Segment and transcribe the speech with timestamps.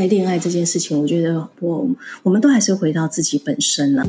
[0.00, 1.86] 在恋爱这件事情，我觉得我
[2.22, 4.06] 我们都还是回到自己本身了。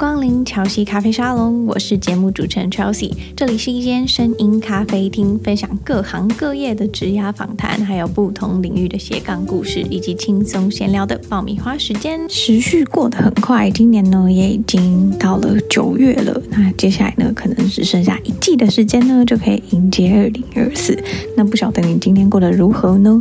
[0.00, 3.12] 光临乔西咖啡沙龙，我是节目主持人 Chelsea。
[3.36, 12.18] 这里是一间声音咖啡厅，分享各行各业的职涯访谈，还有不同领域的斜杠故事，以及轻松闲聊的爆米花时间。
[12.30, 16.40] 时序过得很快，今年呢也已经到了九月了。
[16.48, 20.98] 那接下来呢，可能只剩下一季的时间呢，就可以迎接二零二四。
[21.36, 23.20] 那不晓得你今天过得如何呢？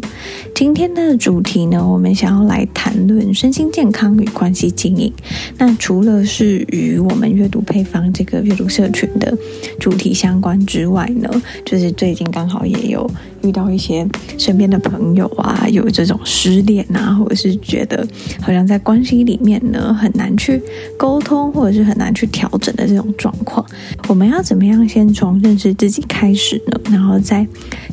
[0.56, 5.12] 今天的主题呢，我们想要来谈论身心健康与关系经营。
[5.58, 9.38] 那除了是于我们阅读配方这个阅读社群的
[9.80, 11.30] 主题相关之外呢，
[11.66, 13.10] 就是最近刚好也有
[13.44, 18.08] 遇到一些身边的朋友啊，有这种失恋啊，或者是觉得
[18.42, 20.62] 好像在关系里面呢很难去
[20.98, 23.66] 沟通，或者是很难去调整的这种状况。
[24.08, 26.80] 我们要怎么样先从认识自己开始呢？
[26.92, 27.46] 然后再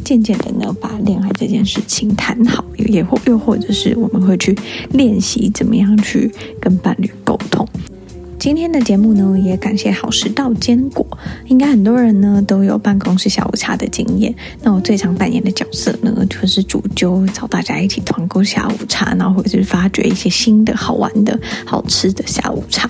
[0.05, 4.57] 渐渐的呢把恋爱这件事情谈好，也或又或者是我们会去
[4.93, 6.30] 练习怎么样去
[6.61, 7.66] 跟伴侣沟通。
[8.38, 11.04] 今天的节目呢，也感谢好食到坚果。
[11.46, 14.32] 应该很多人呢都有办公室下午茶的经验。
[14.62, 22.88] 那我最常扮演的角色呢，就是主揪找大家一起团购下午茶，然后或者是发掘一些新的好玩的好吃的下午茶。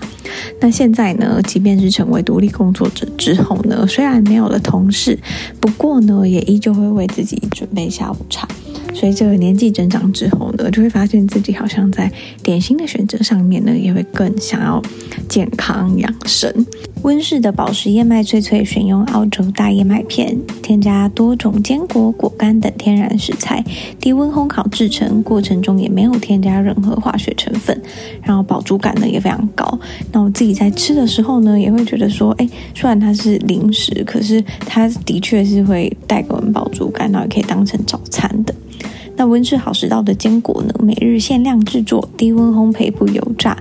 [0.61, 5.19] 那现在呢，即便是成为独立工作者之后呢，虽然没有了同事，
[5.61, 8.47] 不过呢，也依旧会为自己准备下午茶。
[8.94, 12.11] 随着年纪增长之后呢，就会发现自己好像在
[12.42, 14.80] 点心的选择上面呢，也会更想要
[15.37, 16.51] 健康养生。
[17.03, 23.62] 温氏的宝石燕麦脆脆选用澳洲大燕麦片，添加多种坚果、果干等天然食材，
[24.01, 27.79] 低温烘烤制成，过程中也没有添加任何化学成分，
[28.23, 29.79] 然后饱足感呢也非常高。
[30.11, 38.55] 那我自己在吃的时候呢，也会觉得说，哎，虽然它是零食，可是它的确是会带给我们饱足感，然后也可以当成早餐的。
[39.17, 43.56] 那温室好食道的坚果呢，每日限量制作，低温烘焙不油炸，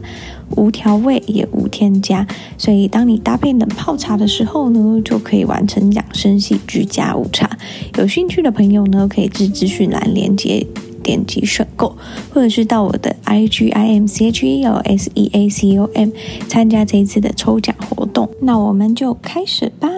[0.55, 7.49] 无调味也无添加，所以当你搭配冷泡茶的时候呢，就可以完成养生系居家午茶。
[7.97, 10.65] 有兴趣的朋友呢，可以至资讯栏链接
[11.01, 11.95] 点击选购，
[12.33, 16.09] 或者是到我的 I G I M C H E L S E A C O M
[16.47, 18.29] 参加这一次的抽奖活动。
[18.41, 19.89] 那我们就开始吧。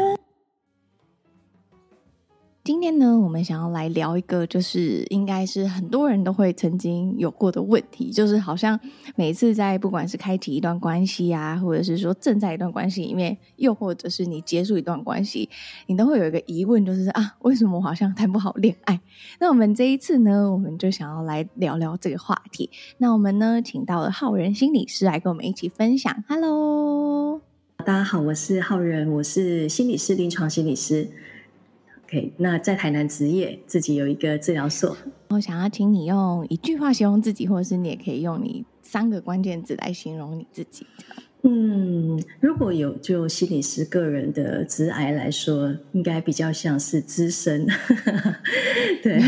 [2.67, 8.78] 今天呢，我们想要来聊一个，就是应该是很多人都会曾经有过的问题，就是好像
[9.16, 15.50] 每次在不管是开启一段关系啊，或者是说正在一段关系里面，又或者是你结束一段关系，
[15.85, 19.00] 你都会有一个疑问，就是啊，为什么我好像谈不好恋爱？
[19.39, 22.69] 那我们这一次呢，我们就想要来聊聊这个话题。
[22.97, 26.22] 那我们呢，请到了浩人心理师来跟我们一起分享。
[26.27, 27.39] Hello，
[27.85, 31.09] 大家好，我是浩人，我是心理师，临床心理师。
[32.07, 34.95] OK，那在台南执业，自己有一个治疗所。
[35.28, 40.85] 我想要请你用一句话形容自己，或者是你也可以用你三个关键字来形容你自己。
[41.41, 47.68] 嗯，如果有就心理师个人的职癌来说，应该比较像是资深。
[49.03, 49.19] 对，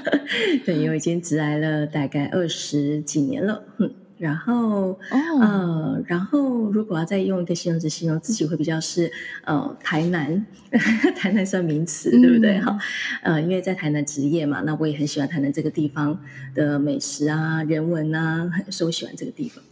[0.66, 3.64] 对，因为已经职癌了大概二十几年了。
[3.78, 3.90] 嗯。
[4.18, 5.40] 然后，oh.
[5.40, 9.10] 呃，然后如果要再用一个形容词形容自己，会比较是
[9.44, 10.44] 呃台南，
[11.14, 12.58] 台南算名词，对不对？
[12.60, 12.76] 哈、
[13.22, 16.18] 嗯，呃，因为在台南职业嘛，那我也很喜欢台南这个地方
[16.54, 19.62] 的美食啊、人文啊，所以我喜欢这个地方。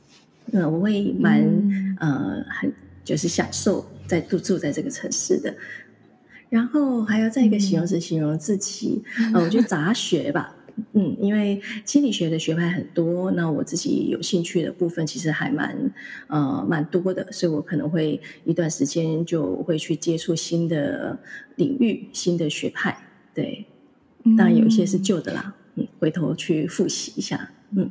[0.47, 2.73] 那、呃、我会蛮、嗯、呃很
[3.05, 5.55] 就是享受在住住在这个城市的。
[6.49, 10.56] 然后还要再一个形容词形容自己，嗯、呃，我觉得杂学吧。
[10.93, 15.93] 嗯，因为心理学的学派很多，那我自己有兴趣的部分其实还蛮
[16.29, 21.19] 呃蛮多的，所以我可能会一段时间就会去接触新的
[21.57, 22.97] 领域、新的学派。
[23.35, 23.67] 对，
[24.37, 27.91] 当然有一些是旧的啦，嗯，回头去复习一下，嗯。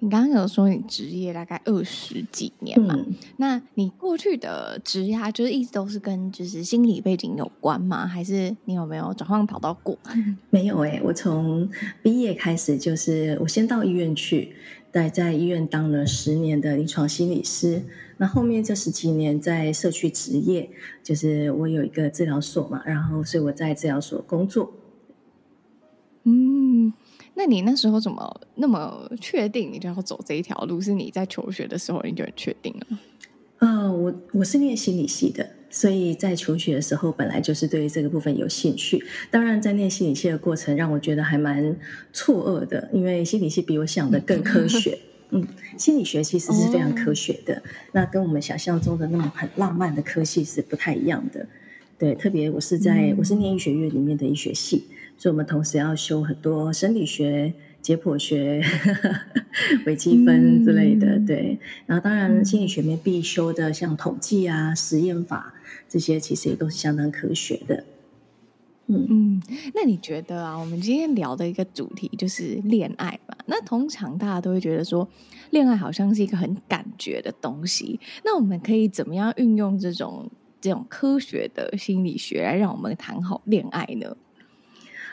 [0.00, 2.94] 你刚刚有说你职业大概二十几年嘛？
[2.96, 8.06] 嗯、那你过去的职业就是一直都是跟就是心理背景有关吗？
[8.06, 9.98] 还是你有没有转换跑道过？
[10.50, 11.68] 没有哎、欸，我从
[12.00, 14.54] 毕业开始就是我先到医院去，
[14.92, 17.82] 待在医院当了十年的临床心理师。
[18.18, 20.70] 那后面这十几年在社区职业，
[21.02, 24.72] 就是我有一个治疗所嘛，然后所以我在治疗所工作。
[26.22, 26.92] 嗯。
[27.38, 30.80] 那你那时候怎么那么确定你就要走这一条路？
[30.80, 32.98] 是你在求学的时候你就很确定了？
[33.60, 39.04] 呃，我我是念心理系的，所以在求学的时候本来就是对于这个部分有兴趣。
[39.30, 41.76] 当然，在念心理系的过程让我觉得还蛮
[42.12, 44.98] 错愕的，因为心理系比我想的更科学。
[45.30, 45.46] 嗯，
[45.76, 47.62] 心理学其实是非常科学的，哦、
[47.92, 51.46] 那跟我们想象中的那种很浪漫的科系是不太一样的。
[51.98, 54.86] 对，特别我是在、嗯、我是念医学院里面的医学系。
[55.18, 58.62] 所以我们同时要修很多生理学、解剖学、
[59.84, 61.58] 微积分之类的，嗯、对。
[61.86, 65.52] 然后当然心理学面必修的，像统计啊、实验法
[65.88, 67.84] 这些，其实也都是相当科学的。
[68.90, 69.42] 嗯嗯，
[69.74, 73.36] 那你觉得啊，我们今天聊的一个主题就是恋爱嘛？
[73.46, 75.06] 那通常大家都会觉得说，
[75.50, 78.00] 恋爱好像是一个很感觉的东西。
[78.24, 80.30] 那我们可以怎么样运用这种
[80.60, 84.16] 这种科学的心理学来让我们谈好恋爱呢？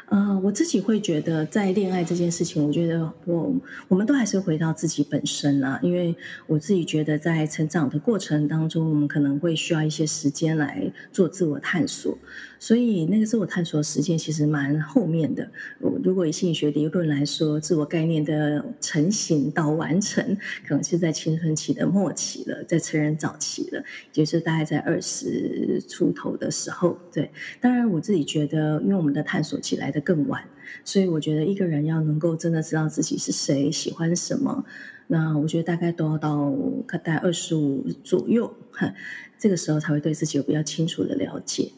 [0.10, 3.54] 嗯、我自己会觉得，在恋爱这件事情，我觉得我
[3.88, 6.16] 我们都还是回到自己本身啊，因为
[6.48, 12.18] 我自己觉得，在成长的过程当中，我们可能会需要一些时间来做自我探索。
[12.60, 15.50] 所以那个自我探索时间其实蛮后面的。
[16.04, 20.38] 如果以心理学理论来说，自我概念的成型到完成，
[20.68, 26.98] 可能是在青春期的末期了，在成人早期了，就是大概在二十出头的时候。
[27.12, 30.44] 对，当然我自己觉得，因为我们的探索起来的更晚，
[30.84, 34.66] 所以我觉得一个人要能够真的知道自己是谁，喜欢什么，
[35.07, 36.54] 那我觉得大概都要到
[36.88, 38.54] 大概二十五左右，
[39.38, 41.72] 这个时候才会对自己有比较清楚的了解。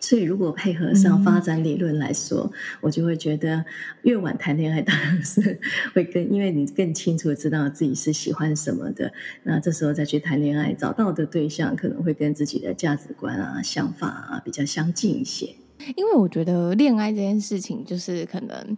[0.00, 2.52] 所以，如果配合上发展理论来说，嗯、
[2.82, 3.64] 我就会觉得
[4.02, 5.58] 越晚谈恋爱当然是
[5.94, 9.12] 会更，因为你更清楚知道自己是喜欢什么的。
[9.42, 15.54] 那这时候再去谈恋爱，找到的对象可能会跟自己的价值观啊、想法啊比较相近一些。
[15.96, 18.76] 因为我觉得恋爱这件事情，就是可能。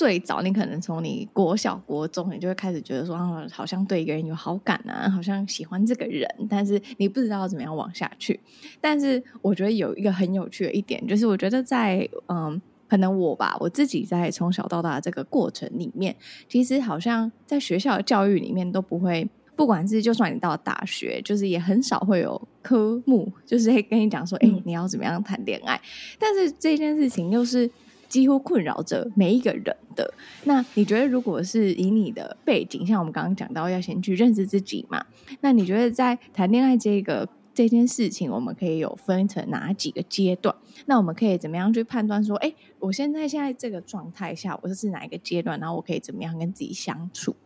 [0.00, 8.40] 最早，你可能从你国小、国中，你就会开始觉得说，啊，好像对一个人有好感啊，好像喜欢这个人，但是你不知道怎么样往下去。
[8.80, 12.58] 但是我觉得有一个很有趣的一点，就是我觉得在嗯，
[12.88, 16.16] 可能我吧，我自己在从小到大的这个过程里面，
[16.48, 25.78] 其实好像在学校的教育里面都不会，不管是就算你到大学，就是也很少会有科目，就是会跟你讲说，哎、欸，你要怎么样谈恋爱。
[26.18, 27.70] 但是这件事情又是。
[28.10, 30.12] 几乎困扰着每一个人的。
[30.44, 35.06] 那你觉得，如果是以你的背景，像我们刚刚讲到，要先去认识自己嘛？
[35.40, 40.54] 那你觉得在谈恋爱这个这件事情，我们可以有分成哪几个阶段？
[40.86, 45.58] 那我们可以怎么样去判断说，哎，我现在现在这个状态下，我是哪一个阶段？
[45.60, 47.36] 然后我可以怎么样跟自己相处？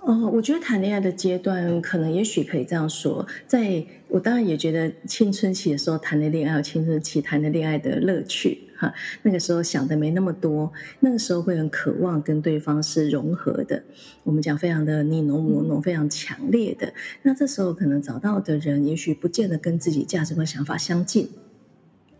[0.00, 8.65] 哦，我觉得谈恋爱的阶段，可能也许可以这样说，在我当然也觉得青春期的时候谈的恋爱，青春期谈的恋爱的乐趣。
[8.76, 8.92] 哈，
[9.22, 13.82] 那个时候想的没那么多，那个时候会很渴望跟对方是融合的。
[14.22, 16.92] 我们讲非常的你侬我侬，非常强烈的。
[17.22, 21.30] 那这时候可能找到的人，也许不见得跟自己价值观想法相近，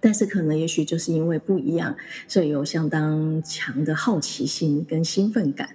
[0.00, 1.96] 但是可能也许就是因为不一样，
[2.28, 5.70] 所以有相当强的好奇心跟兴奋感。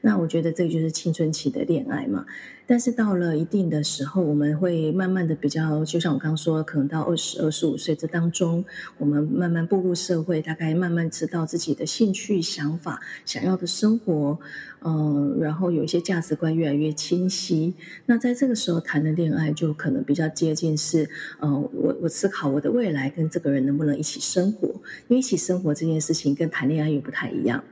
[0.00, 2.24] 那我觉得这个就是青春期的恋爱嘛。
[2.68, 8.64] 但是到了一定的时候，我们会慢慢的比较，就像我刚刚说，可能到二十二十五岁这当中，
[8.98, 14.40] 我们慢慢步入社会，大概慢慢知道自己的兴趣、想法、想要的生活，
[14.84, 17.74] 嗯，然后有一些价值观越来越清晰。
[18.06, 21.08] 那在这个时候谈的恋爱，就可能比较接近是，
[21.40, 24.66] 嗯，我我思考我的未来跟这个人能不能一起生活，
[25.06, 27.62] 因为一起生活这件事情跟谈恋爱又不太一样。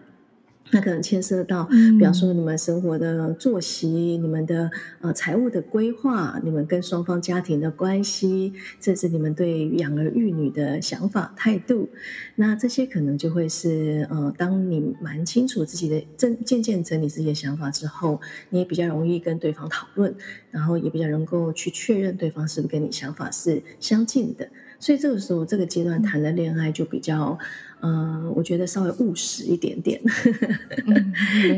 [0.75, 3.89] 那可能牵涉到，比方说你们生活的作息、
[4.19, 4.69] 嗯、你们的
[5.01, 11.89] 呃财务的规划、你们跟双方家庭的关系，甚至你们对养儿育女的想法态度，
[12.35, 20.13] 那这些可能就会是呃，当你蛮清楚自己的正渐渐整理自己的想法之后，你也比较容易跟对方讨论，
[20.51, 24.49] 然后也比较能够去确认对方是不是跟你想法是相近的。
[24.81, 27.39] 所以这个时候，这个阶段谈的恋爱就比较，
[27.85, 30.01] 嗯、呃，我觉得稍微务实一点点。
[30.87, 31.13] 嗯、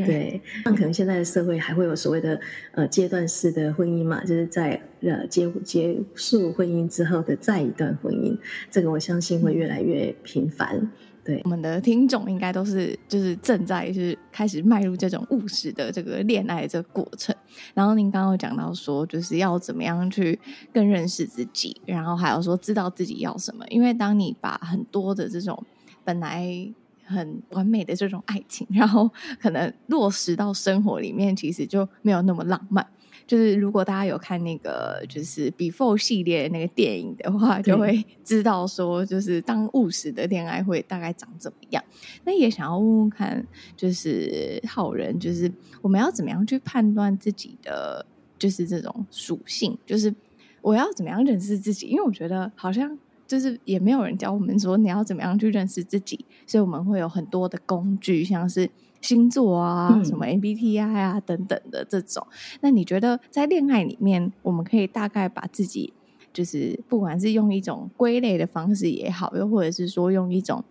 [0.05, 2.37] 对， 那可能现在的社会还会有所谓的
[2.73, 8.37] 呃阶段式的婚姻嘛，就是在呃结结束婚姻之后的再一段婚姻，
[8.69, 10.91] 这个我相信会越来越频繁。
[11.23, 17.35] 对，我们的听众应该都是就是正在就是开始迈入这种务实的这个恋爱的这个过程。
[17.73, 20.39] 然后您刚刚有讲到说，就是要怎么样去
[20.73, 23.65] 更认识自己，然后还有说知道自己要什么。
[23.69, 25.61] 因为当你把很多的这种
[26.07, 26.73] 本来
[27.03, 29.11] 很完美的这种爱情，然后
[29.41, 32.87] 可能落实到生活里面，其实就没有那么浪漫。
[33.25, 41.83] 就是如果大家有看那个就是 Before 系列那个电影的话，就会知道说，就是当务实的恋爱会大概长怎么样。
[42.23, 43.45] 那也想要问问看，
[43.75, 48.05] 就是好人，就是我们要怎么样去判断自己的
[48.39, 49.77] 就是这种属性？
[49.85, 50.13] 就是
[50.61, 51.87] 我要怎么样认识自己？
[51.87, 52.97] 因为我觉得好像
[53.27, 58.69] 就是也没有人教我们说你要怎么样去认识自己，所以我们会有很多的工具，像是。
[58.99, 62.25] 星座啊，嗯、什么 MBTI 啊等等的这种，
[62.61, 65.93] 那你觉得在恋爱里面，我们可以大概把自己，
[66.33, 70.65] 就是不管是用一种归类的方式也好，又或者是说用一种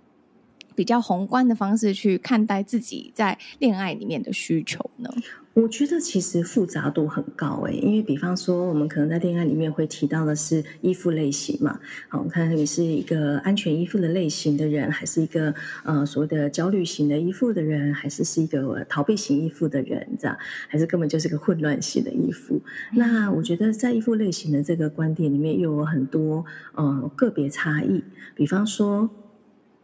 [0.75, 5.09] 比较宏观的方式去看待自己在恋爱里面的需求呢？
[5.57, 11.81] 我觉得其实复杂度很高诶，因为比方说，我们可能在恋爱里面会提到的是依附类型嘛。
[12.11, 20.37] 好，我看你是一个安全依附的类型的人，还是一个呃所谓的焦虑型的依附的人，还是是一个逃避型依附的人，这样，
[20.69, 22.61] 还是根本就是个混乱型的依附？
[22.93, 26.45] 那我觉得在依附类型的这个观点里面，又有很多
[26.75, 28.05] 呃个别差异。
[28.35, 29.09] 比方说。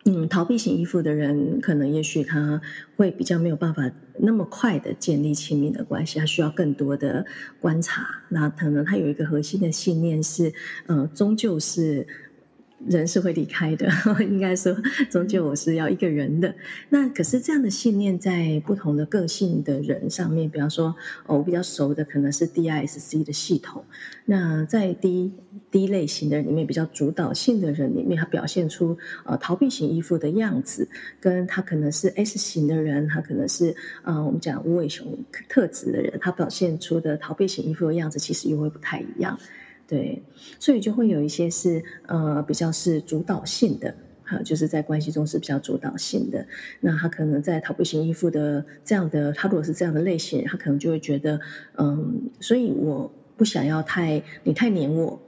[0.05, 2.61] 嗯，逃避型依附的人，可能也许他
[2.97, 3.89] 会比较没有办法
[4.19, 7.25] 那么快的建立亲密的关系，他需要更多的
[7.61, 8.23] 观察。
[8.29, 10.53] 那可能他有一个核心的信念是，
[10.87, 12.07] 呃，终究是。
[12.87, 13.89] 人是会离开的，
[14.21, 14.77] 应该说，
[15.11, 16.55] 终究我是要一个人的。
[16.89, 20.95] 那可是这样的信念，在不同的个性的人上面，比方说，
[21.27, 23.85] 哦，我比较熟的可能是 DISC 的系统。
[24.25, 25.33] 那在 D
[25.71, 30.89] D 类型的人里面，比较主导性的人里面，他表现出呃逃避型依附的样子，
[31.21, 39.39] 跟他可能是 S 型的人，他可能是呃我们讲无尾熊特质的人，他表现出的逃避型依附的样子，其实又会不太一样。
[39.93, 40.23] 对，
[40.59, 43.95] 所以就会有一些是呃比较是主导性的
[44.25, 46.47] 哈，就是在关系中是比较主导性的。
[46.81, 51.39] 那他可能在逃避型依附的这样的，他如果是这样的类型，他可能就会觉得
[51.77, 55.21] 嗯，所以我不想要太你太黏我，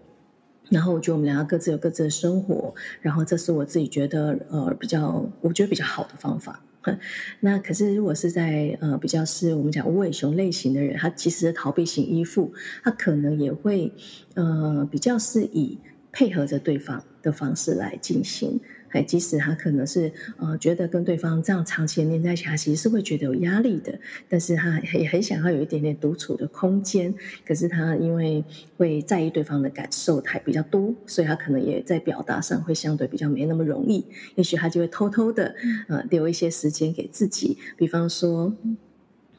[0.70, 6.64] 然后我觉得我们两个各自有各自的生活，然后这是我自己觉得呃比较我觉得比较好的方法。
[7.40, 13.92] 那可是，如果是在呃比较是我们讲无尾熊类型的人，他其实逃避型依附，他可能也会
[14.34, 15.78] 呃比较是以
[16.12, 18.60] 配合着对方的方式来进行。
[18.94, 23.98] 哎，即使他可能是呃觉得跟对方这样长期黏在一起，他其实是会觉得有压力的。
[24.28, 27.12] 但是他也很想要有一点点独处的空间。
[27.44, 28.44] 可是他因为
[28.76, 34.06] 会在意对方的感受还比较多，所以他可能也在表达上会相对比较没那么容易。
[34.36, 35.52] 也许他就会偷偷的
[35.88, 38.54] 呃留一些时间给自己，比方说，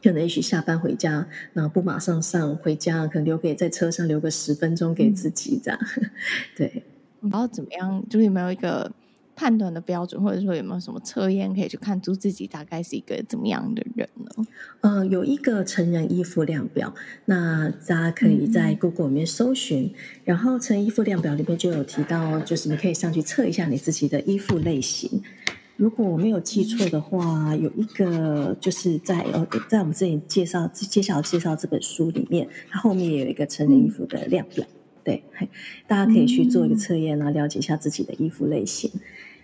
[0.04, 5.80] 可能也许下班回家，然后不马上上回家，可能留给在车上留个十分钟给自己这样。
[6.58, 6.84] 对，
[7.22, 8.04] 然后怎么样？
[8.10, 8.92] 就是有没有一个？
[9.36, 14.48] 判断的标准，或者说有没有什么测验可以去看出自己大概是一个怎么样的人呢？
[14.82, 16.94] 呃，有一个成人依附量表，
[17.26, 25.22] 那大家可以在 Google 里面搜寻，嗯、然后成人依附量表里面就有提到，就是你可以上去测一下你自己的依附类型。
[25.78, 35.24] 如果我没有记错的话，嗯、有一个就是在呃，在我们这里介绍接下来介绍这本书里面，它后面也有一个成人衣服的量表，嗯、对，
[35.86, 38.90] 大家可以去做一个测验，然后了解一下自己的衣服类型。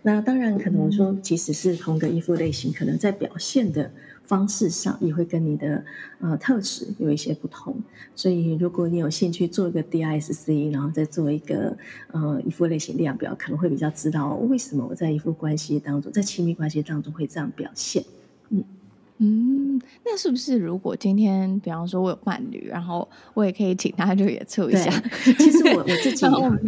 [0.03, 3.91] 那当然，可能说，即使是同个依附类型，可能在表现的
[4.23, 5.85] 方式上，也会跟你的
[6.19, 7.75] 呃特质有一些不同。
[8.15, 11.77] 所以，如果你有兴趣做一个 DISC，然后再做一个
[12.11, 18.03] 呃依附类型量表，可能会比较知道为什么我在依附关系当中，在亲密关系当中会这样表现。
[19.21, 19.61] 嗯。
[19.71, 24.91] 嗯，那是不是如果今天，比方说我有伴侣，然后我也可以请他就也测一下？
[25.23, 26.25] 其实我我自 己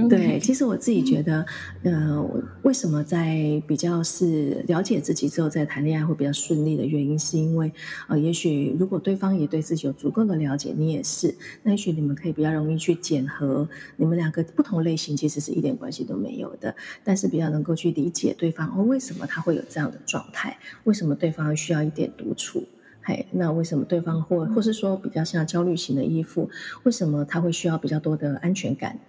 [0.08, 1.46] 对，其实我自己觉得，
[1.84, 2.24] 呃，
[2.62, 7.72] 为什么在比较是了解自己之后再谈恋爱会比较顺利的原因，是因为
[8.08, 13.68] 呃，也许如果对方也对自己有足够的了解，你也是，那也许你们可以比较容易去检核
[13.98, 20.56] 你们两个不同类型，其实是一点关系都没有的，但是比较能够去理解对方哦，为什么他会有这样的状态？
[20.84, 22.43] 为什么对方需要一点独处？
[22.44, 22.64] 处，
[23.02, 26.50] 嘿，那为什么对方或或是说比较像焦虑型的依附，
[26.84, 29.00] 为什么他会需要比较多的安全感，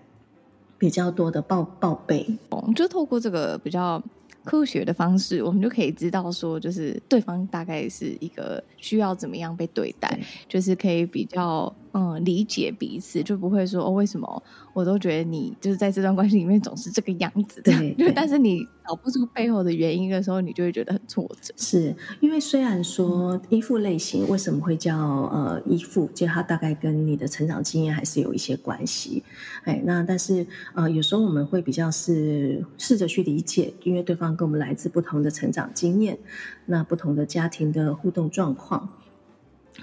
[0.79, 2.27] 比较多的报报备？
[2.51, 4.03] 哦，就透过这个比较
[4.45, 14.43] 科学的方式，我们就可以知道说，就是对方大概是一个需要怎么样被对待，对就是可以比较嗯理解彼此，就不会说哦，为什么
[14.75, 18.69] 我都觉得你就是在这段关系里面总是这个样子的，对，对但是你。
[18.87, 21.55] 找不出背后的原因的时候，你就会觉得很挫折。
[21.57, 29.23] 是因为虽然说依附类型为什么会叫呃依附，就它大概跟你的成长经验还是有一些关系。
[29.63, 36.19] 哎，那但是呃有时候我们会比较是试着去理解，因为对方跟我们来自不同的成长经验，
[36.67, 38.91] 那不同的家庭的互动状况。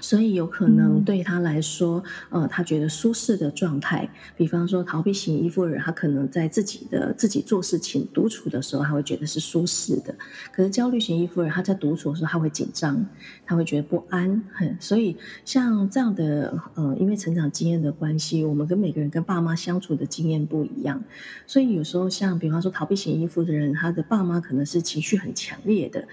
[0.02, 4.06] 所以有可能对他来说，嗯、呃，他觉得舒适的状态，
[4.36, 10.12] 比方说逃避型依附人，他可能在自己的自己做事情、独处的时候，他会觉得是舒适的。
[10.52, 13.06] 可是焦虑型依附人，他在独处的时候，他会紧张，
[13.46, 14.42] 他会觉得不安。
[14.52, 21.00] 很，所以像这样的，呃，因为成长经验的关系，我们跟每个人跟爸妈相处的经验不一样，
[21.46, 26.04] 所以有时候像比方说逃避型依附的人，他的爸妈可能是情绪很强烈的，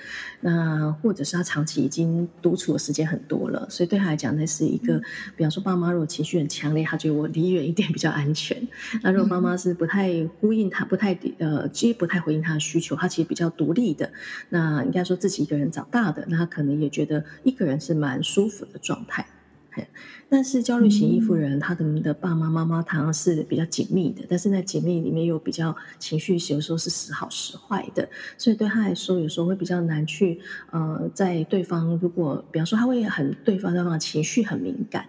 [0.41, 3.67] 那或者是他长期已经独处的时间很多了。
[3.79, 5.01] 了，所以对他来讲，那是一个，
[5.37, 8.67] 比方说爸妈如果情绪很强烈，他觉得我离远一点比较安全。
[9.01, 14.11] 那如果妈妈是不太呼应他，不太呃，其实不太回应他的需求，他其实比较独立的，
[14.49, 19.25] 那应该说自己一个人长大的，那他可能也觉得一个人是蛮舒服的状态。
[20.27, 28.07] 但是焦虑型依附人，他们的爸妈妈妈常常是比较紧密的，但是在紧密里面又比较情绪，有时候是时好时坏的，
[28.37, 30.39] 所以对他来说，有时候会比较难去
[30.71, 35.07] 呃，在对方如果比方说他会很对方对方的情绪很敏感，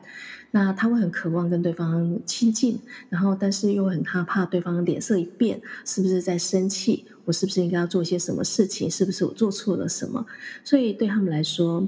[0.52, 7.04] 那他会很渴望跟对方亲近，然后但是又很害怕对方脸色一变，是不是在生气？
[7.24, 8.90] 我是不是应该要做些什么事情？
[8.90, 10.24] 是不是我做错了什么？
[10.64, 11.86] 所以对他们来说。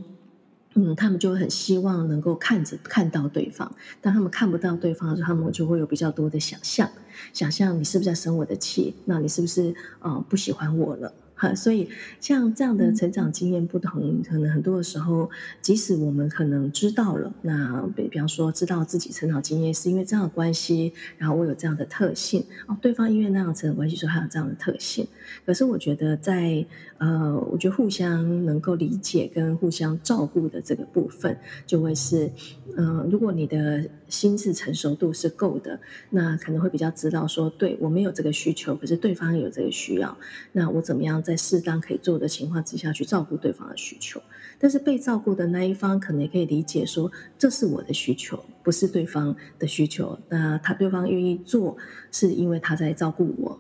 [0.74, 6.90] 嗯，他们就很希望能够看着看到对方，当他们看不到对方的时候，他们就会有比较多的想象，
[7.32, 8.94] 想象你是不是在生我的气？
[9.04, 11.12] 那你是不是呃不喜欢我了？
[11.54, 11.88] 所以
[12.20, 15.28] 像这样的成长经验不同，可能很多的时候，
[15.60, 25.06] 即使我们可能知道了，那比比方说知道自己成长经验是因为这样的关系，然后我有这样的特性哦，对方因为那样成长关系，说他有这样的特性。
[25.44, 26.64] 可是我觉得在
[26.98, 32.30] 呃，我觉得互相能够理解跟互相照顾的这个部分，就会是
[32.76, 40.16] 嗯、呃，如果你的心智成熟度是够的，那可能会比较知道说，对，我没有这个需求，可是对方有这个需要，
[40.52, 44.20] 那我怎么样在在适当可以做的情况之下去照顾对方的需求，
[44.58, 50.18] 但是被照顾的那一方可能也可以理解说，这是我的需求，不是对方的需求。
[50.28, 51.74] 那他对方愿意做，
[52.10, 53.58] 是因为他在照顾我，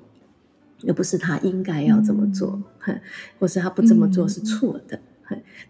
[0.86, 3.00] 而不是他应该要这么做，嗯、
[3.38, 4.98] 或是他不这么做是错的。
[4.98, 5.02] 嗯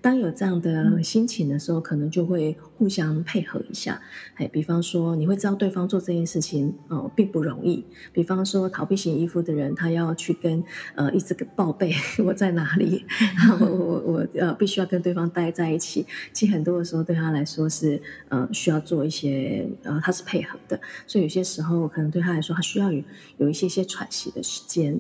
[0.01, 4.01] 当有这样的心情的时候，可能就会互相配合一下。
[4.35, 7.85] 哎，比方说，你会知道对方做这件事情，呃，并不容易。
[8.13, 10.63] 比方说，逃避型依附的人，他要去跟
[10.95, 11.93] 呃一直报备
[12.25, 13.05] 我在哪里，
[13.39, 16.07] 然后我我我呃必须要跟对方待在一起。
[16.33, 23.03] 其实很多的时候对他来说是呃需要做一些呃他是配合的，所以有些时候可能对他来说，他需要有
[23.37, 24.99] 有一些些喘息的时间。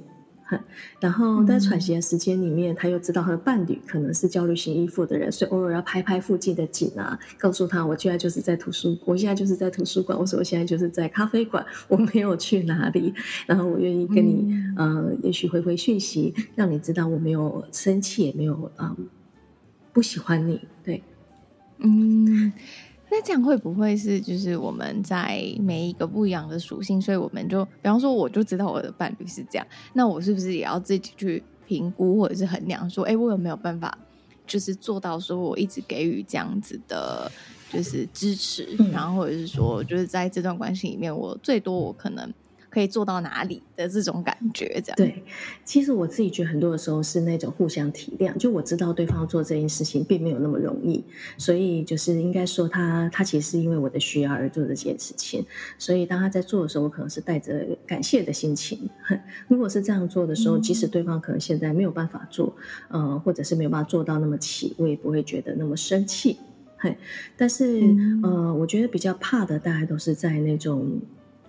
[1.00, 13.14] 然后在喘息的时间里面，他又知道他的伴侣可能是焦虑型依附的人，所以偶尔要拍拍附近的景啊，告诉他我现在就是在图书，我现在就是在图书馆，我说我现在就是在咖啡馆，我没有去哪里，
[13.46, 18.96] 然后我愿意跟你，嗯、呃，也许回回讯息，让你知道我没有生气，也没有嗯
[19.92, 21.03] 不喜欢你，对，
[21.79, 22.53] 嗯。
[23.14, 33.98] 那这样会不会是就是我们在每一个不一样的属性，所以我们就比方说，我就知道我的伴侣是这样，那我是不是也要自己去评估或者是衡量，说，哎，我有没有办法，
[34.46, 37.31] 就是做到说我一直给予这样子的，
[37.70, 42.33] 就是支持，然后或者是说，就是在这段关系里面，我最多我可能。
[42.72, 44.96] 可以做到哪里的这种感觉，这样。
[44.96, 45.22] 对，
[45.62, 51.04] 其实我自己觉得很多的时候是那种互相体谅，就我知道对方做这件事情并没有那么容易，
[51.37, 55.44] 所以就是应该说他他其实是因为我的需要而做这件事情，
[55.76, 58.88] 所以当他在做的时候，我可能是带着感谢的心情。
[59.48, 62.56] 如果是这样做的时候，即使对方可能现在没有办法做，
[62.88, 66.38] 嗯、呃，或者是没有办法做到那么齐，我也不会觉得那么生气。
[66.78, 66.96] 嘿，
[67.37, 70.98] 但是、嗯、呃，我觉得比较怕的大概都是在那种。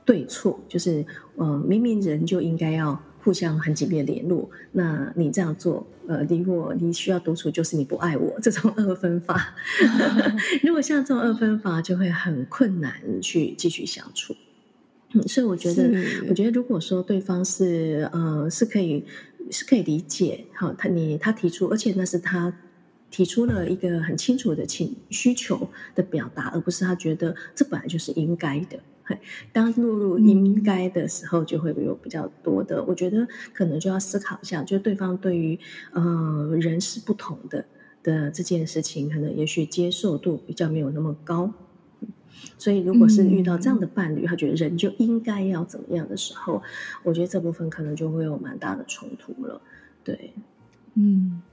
[0.05, 9.55] 对错就是，呃，明明人就应该要互相很紧密的联络，那你这样做，呃，离我你需要独处，就是你不爱我，这种二分法。
[10.61, 14.35] 如果像这种二分法，就会很困难去继续相处。
[15.13, 15.83] 嗯，所以我觉得，
[16.27, 19.05] 我觉得如果说对方是，呃，是可以
[19.51, 22.53] 是可以理解，好，他你他提出，而且那是他
[23.13, 28.79] 提出了一个很清楚的请需求的表达，而不是他觉得这本来就是应该的。
[29.51, 32.83] 当落入应该的时候，就会有比较多的。
[32.85, 35.59] 我觉得可能就要思考一下，就对方对于
[35.91, 37.63] 呃人是不同的
[38.01, 41.53] 的这件事情，可能也许接受度比较没有那么高。
[42.57, 46.63] 所以，如果是遇到这样的伴侣，他觉得人就应该要怎么样的时候，
[47.03, 49.61] 我觉得这部分可能就会有蛮大的冲突了。
[50.03, 50.33] 对，
[50.95, 51.43] 嗯。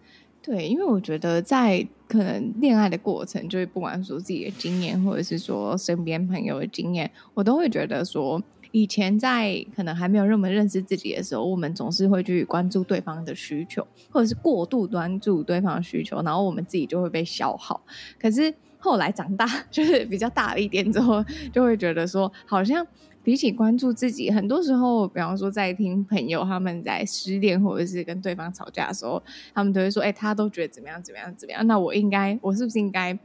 [0.42, 17.80] 对，因为我觉得在可能恋爱的过程，就是不管说自己的经验，或者是说身边朋友的经验，我都会觉得说，以前在可能还没有那么认识自己的时候，我们总是会去关注对方的需求，或者是过度关注对方的需求，然后我们自己就会被消耗。
[18.18, 21.22] 可是后来长大， 就是比较大一点之后，
[21.52, 22.86] 就会觉得说，好像。
[23.22, 29.22] 比起关注自己，很多时候，比方说在听朋友他们在失恋或者是跟对方吵架的时候，
[29.54, 31.66] 他们都会说：“哎、他都觉得怎么样怎么样怎么样？
[31.66, 33.16] 那我应该，我是不是应该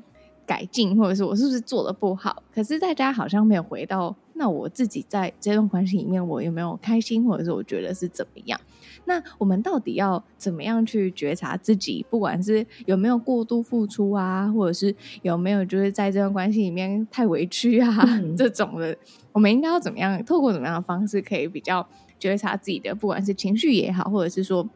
[0.46, 8.60] 改进，或者是我是不是做的不好？”可是大家好像没有回到那我自己在这段关系里面，我有没有开心，或者是我觉得是怎么样？
[9.06, 12.06] 那我们到底要怎么样去觉察自己？
[12.10, 18.98] 不管是有没有过度付出啊，或者是有没有就是在这段关系里面太委屈啊，嗯、 这种的，
[19.32, 20.24] 我们应该要怎么样？
[20.26, 21.88] 透过怎么样的方式，可以比较
[22.20, 24.68] 觉察自己的，不管是情绪也好，或者是说。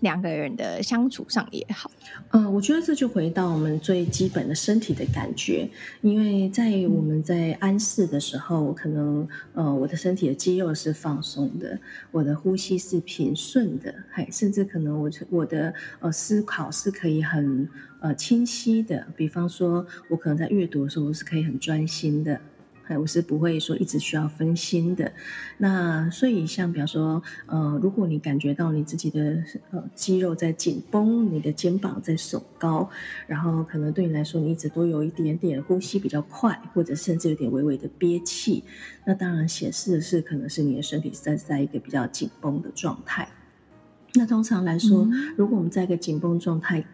[0.00, 1.90] 两个人的相处上也好，
[2.30, 5.68] 嗯、我觉得这就回到我们最基本的身体的感觉，
[6.02, 11.78] 因为在我们在安适的时候，可能呃我的身体的肌肉是放松的，
[12.10, 17.68] 我的呼吸是平顺的，还甚至可能我我的呃思考是可以很
[18.00, 22.38] 呃清晰的，比方说我可能在阅读的时候，我是可以很专心的。
[22.94, 25.10] 我是不会说一直需要分心的。
[25.56, 32.90] 那所以像比方说，呃，如果你感觉到你自己的呃肌肉在紧绷，你的肩膀在耸高，
[33.26, 38.62] 然后可能对你来说，你一直都有一点点呼吸比较快，或者甚至有点微微的憋气，
[39.06, 43.26] 那当然显示的是可能是你的身体在在一个比较紧绷的状态。
[44.14, 46.84] 那通常来说，嗯、如果我们在一个紧绷状态，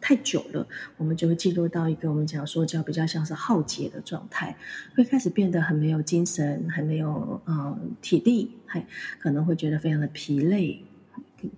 [0.00, 4.56] 太久了，我们就会进入到一个我们讲说叫比较像是耗竭的状态，
[4.94, 8.86] 会开始变得很没有精神，很没有呃体力，还
[9.18, 10.82] 可能会觉得非常的疲累。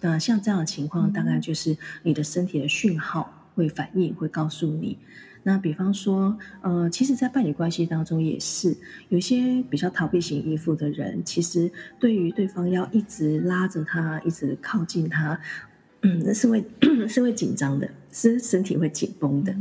[0.00, 4.98] 那像这样的情况，大概就是你的身体的讯号会反应，会告诉你。
[5.42, 8.76] 那比方说，呃，其实，在伴侣关系当中也是
[9.08, 15.40] 有些比较逃避型依附的人，其实对于对方要一直拉着他，一直靠近他。
[16.02, 16.62] 嗯，那是会
[17.08, 19.54] 是会紧张的，是身体会紧绷的。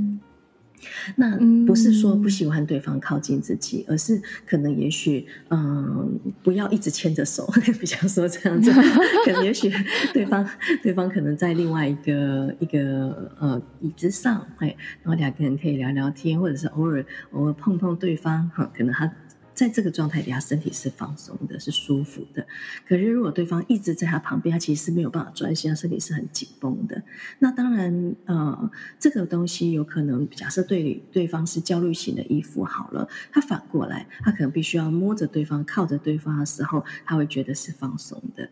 [1.17, 7.45] 那不是说不喜欢对方靠近自己，而是可能也许嗯，不要一直牵着手，
[7.81, 8.71] 比较说这样子，
[9.25, 9.69] 可能也许
[10.13, 10.49] 对方
[10.81, 19.12] 对方可能在另外一个一个呃椅子上，哎，然后两个人可以聊聊天，或者是偶尔偶尔碰碰对方，哈，可能他。
[19.60, 22.48] 在这个状态底下，身体是放松的，是舒服的。
[22.88, 27.04] 可是，如果对方一直在他旁边，他其实是没有办法专心，他身体是很紧绷的。
[27.39, 38.50] 那当然，呃，这个东西有可能，假设对对方是焦虑型的依附，好了，他反过来，他可能必须要摸着对方、靠着对方的时候，他会觉得是放松的。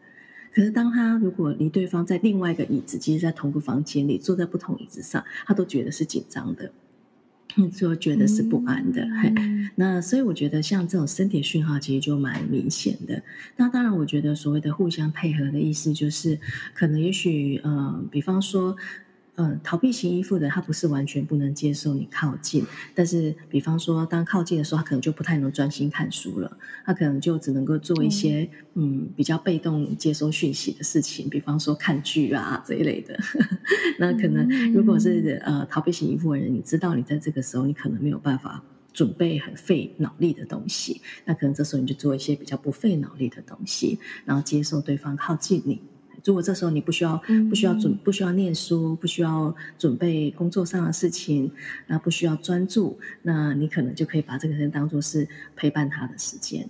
[0.54, 6.70] 可是，当他如果离对方在另外一个椅子，其实，在同个房间里，坐在不同椅子上，他都觉得是紧张的。
[7.76, 13.24] 就觉得是不安的，嗯、那所以我觉得像这种身体讯号其实就蛮明显的。
[13.56, 16.40] 那当然，我觉得所谓的互相配合的意思就是，
[16.74, 18.76] 可能也许，嗯、呃，比方说。
[19.40, 33.16] 嗯，逃避型依附的他不是完全不能接受你靠近，但是比方说当靠近的时候，他可能就不太能专心看书了，他可能就只能够做一些嗯，嗯比较被动接收讯息的事情，比方说看剧啊这一类的。
[34.00, 45.80] 那可能如果是呃逃避型依附的人，你知道你在这个时候你可能没有办法准备很费脑力的东西，那可能这时候你就做一些比较不费脑力的东西，然后接受对方靠近你。
[46.28, 51.50] 如果这时候你不需要不需要准不需要念书，不需要准备工作上的事情，
[51.88, 56.68] 那不需要专注，那你可能就可以把这个人当做是陪伴他的时间，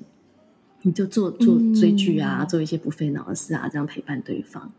[0.83, 4.71] 你就做做追剧啊，做一些不费脑的事啊，这样陪伴对方。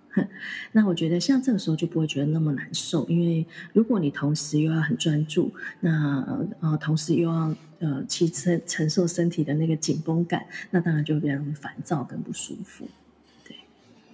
[0.73, 12.89] 那我觉得像这个时候就不会觉得那么难受，因为如果你同时又要很专注，那呃同时又要呃去承承受身体的那个紧绷感，那当然就会比较容易烦躁跟不舒服。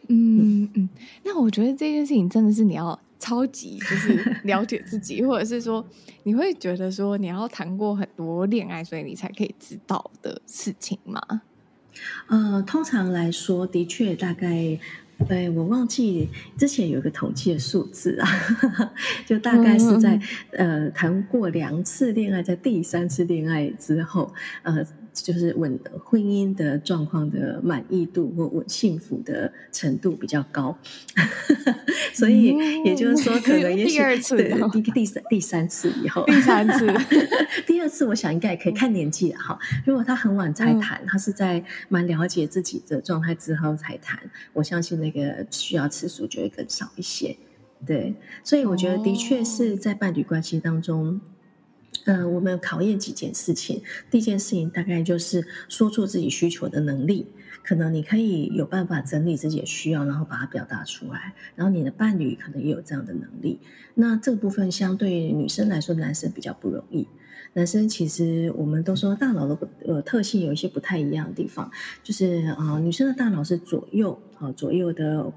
[0.09, 0.89] 嗯嗯，
[1.25, 4.15] 那我觉得这件事情真的是你要超级就是
[4.45, 5.85] 了解自己，或者是说
[6.25, 11.21] 你会觉得说你要谈过很多恋爱，所以你才可以知道的事情吗？
[12.29, 14.79] 呃，通常来说，的确大概，
[15.29, 18.29] 对，我忘记之前有一个统计的数字啊，
[19.25, 20.21] 就大概是在
[20.53, 24.85] 呃谈过两次恋爱，在第三次恋爱之后，呃。
[25.15, 30.77] 就是稳婚姻的状况的满意度或稳幸福的程度比较高，
[32.13, 36.93] 所以也就是说，可能也许第二次，对，第第三第三次以后，第三次，
[37.67, 39.59] 第二次，我想应该也可以看年纪了哈。
[39.87, 44.19] 如果他很晚才谈，他是在蛮了解自己的状态之后才谈，
[44.53, 47.37] 我相信那个需要次数就会更少一些。
[47.87, 51.21] 对，所以我觉得的确是在伴侣关系当中。
[52.05, 53.83] 嗯、呃，我们考验几件事情。
[54.11, 57.27] 第一件事情大概就是说出自己需求的能力，
[57.63, 61.35] 可能你可以有办法整理自己的需要，然后把它表达出来。
[61.57, 63.61] 然后你的伴侣可能也有这样的能力。
[63.95, 67.09] 那这个部分相对于女生来说，男生比较不容易。
[67.55, 71.71] 男生其实我们都说大脑的呃特性有一些不太一样的地方，
[72.03, 75.33] 就是啊、女生的大脑是左右啊、左右的。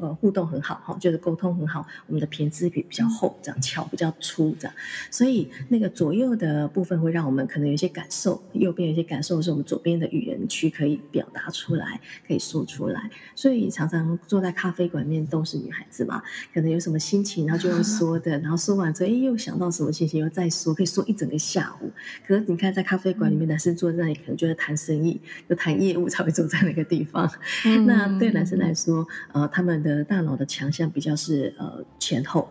[0.00, 4.74] 呃互动很好哈，就是沟通很好，我们的胼胝比比较厚，这样桥比较粗这样，
[5.10, 13.10] 所以那个左右的部分会让我们可能有一些感受，右边有一些感受是我们左边的语言区可以表达出来，可以说出来。
[13.34, 21.90] 所以常常坐在咖啡馆里面都是女孩子嘛，可能有什么心情，然后就用说的， 然后说完之后，哎，又想到什么心情，又再说，可以说一整个下午。
[22.26, 27.30] 可是你看，在咖啡馆里面，男生坐在那里，可能就在谈生意，就谈业务，才会坐在那个地方。
[27.64, 32.48] 嗯、那对男生来说，呃，他们的大脑的强项比较是呃前后，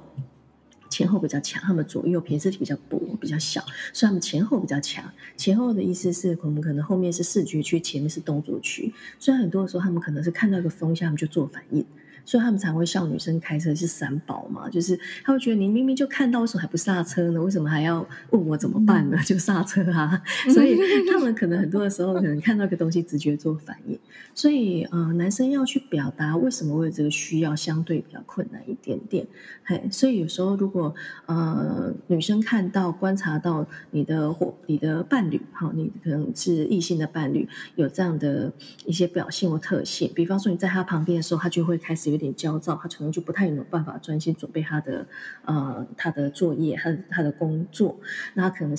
[0.90, 3.62] 前后比较强，他们左右胼胝体比较薄，比较小，
[3.94, 5.12] 所以他们前后比较强。
[5.38, 8.94] 前后的意思是我们可能后面是视觉区，前面是动作区。
[9.18, 11.86] 所以很多时候，他们可能是看到一个风向，就做反应。
[12.26, 17.42] 所以他们才会笑女生开车是三宝嘛，就是他会觉得你明明就看到，为什么还不刹车呢？
[17.42, 19.18] 为什么还要问我怎么办呢？
[19.26, 20.22] 就刹车啊！
[20.54, 20.78] 所以
[21.12, 23.98] 他们可能很多的时候可能看到一个东西直觉做反应。
[24.36, 29.26] 所以呃，男生要去表达为什么会有这个需要，相对比较困难一点点。
[29.64, 30.94] 嘿，所以有时候如果
[31.26, 38.52] 呃女生看到观察到你的或你的伴侣，好，你可能是异性的伴侣有这样的
[38.86, 42.11] 一些表现或特性，比方说你在他旁边的时候，他就会开始。
[42.12, 45.08] 有点焦躁，他可能就不太有办法专心准备他的
[45.46, 48.00] 呃他的作业，他的他的工作，
[48.34, 48.76] 那他可能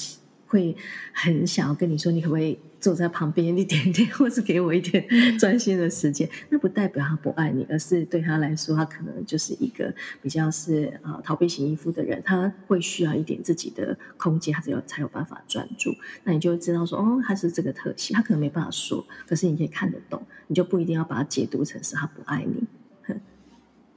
[0.46, 0.76] 会
[1.14, 5.02] 很想要跟你说，你可不可以坐在旁边一点点，或是给我一点
[5.38, 6.28] 专心的时间？
[6.50, 15.90] 那不代表他不爱你，而是对他来说，他可能就是一个比较是呃逃避型依附的人，他会需要一点自己的空间，他才有才有办法专注。
[16.24, 22.62] 那你就知道说，哦，他是这个特性，他可能没办法说，可是你可以看得懂，你就不一定要把它解读成是他不爱你。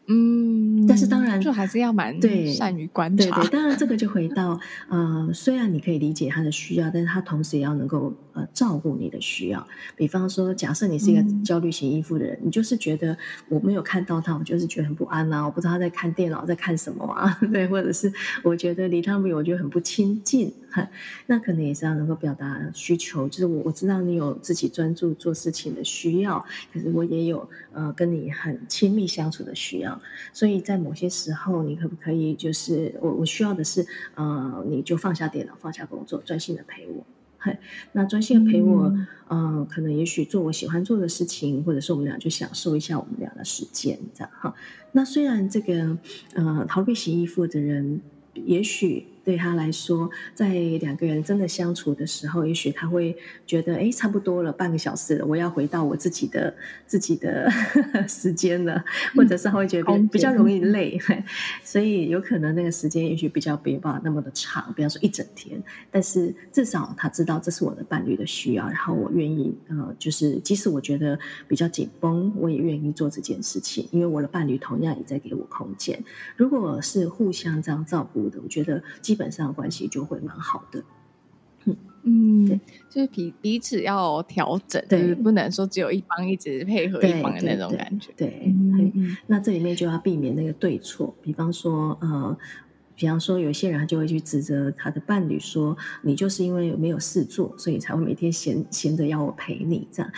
[0.08, 3.24] 嗯，但是当然，就还是要蛮对善于观察。
[3.24, 9.68] 对对，当然这个就回到呃，虽然你可以理解他的需要，但是他同时也要能够呃照顾你的需要。
[9.96, 13.18] 比方说，假设你是一个焦虑型依附的人，嗯、你就是觉得
[13.50, 18.12] 我没有看到他，我就是觉得很不安啊，我不知道他在看电脑在看什么啊， 对，或者是
[18.44, 20.54] 我觉得离他们我觉得很不亲近。
[21.28, 30.02] 那可能也是要能够表达需求，就是我我知道你有自己专注做事情的需要，可是我也有呃跟你很亲密相处的需要，
[30.34, 33.86] 所以在某些时候，你可不可以就是我我需要的是
[34.16, 37.06] 呃你就放下电脑，放下工作，专心的陪我。
[37.38, 37.58] 嘿，
[37.92, 38.88] 那专心的陪我，
[39.30, 44.56] 嗯、呃，可能也许做我喜欢做的事情，或者是我们俩就享受一下我们俩的时间，这样哈。
[44.94, 45.98] 那虽然这个
[46.34, 48.02] 呃逃避型依附的人，
[48.34, 49.06] 也许。
[49.26, 50.48] 对他来说，在
[50.80, 57.50] 两个人真的相处的时候，也许他会觉得，哎，差不多了，半个小时了，我要回到我自己的自己的
[58.08, 58.86] 时间了，
[59.16, 61.00] 或者是他会觉得比，比较容易累，
[61.66, 76.00] 所以有可能那个时间也许比较没办法那么的长，比方说一整天，但是至少他知道这是我的伴侣的需要，然后我愿意，呃，就是即使我觉得比较紧绷，我也愿意做这件事情，因为我的伴侣同样也在给我空间。
[76.36, 80.84] 如果是互相这样照顾的，我觉得基本上关系就会蛮好的，
[81.66, 92.38] 嗯嗯，对，就是彼彼此要调整，对，不能说只有一方一直配合一方的那种感觉，对，对，对，对，嗯，那这里面就要避免那个对错，比方说，呃，
[92.96, 100.12] 比方说有些人他就会去指责他的伴侣说，你就是因为没有事做，所以才会每天闲 闲着要我陪你这样，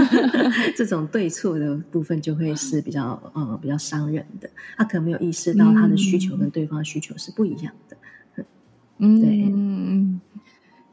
[0.76, 7.96] 这种对错的部分就会是比较呃比较伤人的，他可能没有意识到他的需求跟对方的需求是不一样的。
[8.98, 10.20] 嗯，对。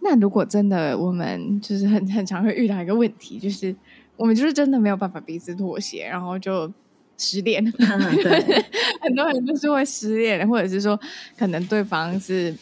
[0.04, 3.76] 那如果真的我们就是很很常会遇到一个问题，就是
[4.18, 6.72] 我们就是真的没有办法彼此妥协，然后就
[7.18, 7.64] 失恋。
[7.78, 8.66] 嗯、对，
[9.02, 11.00] 很多人就是会失恋，或者是说
[11.38, 12.56] 可能对方是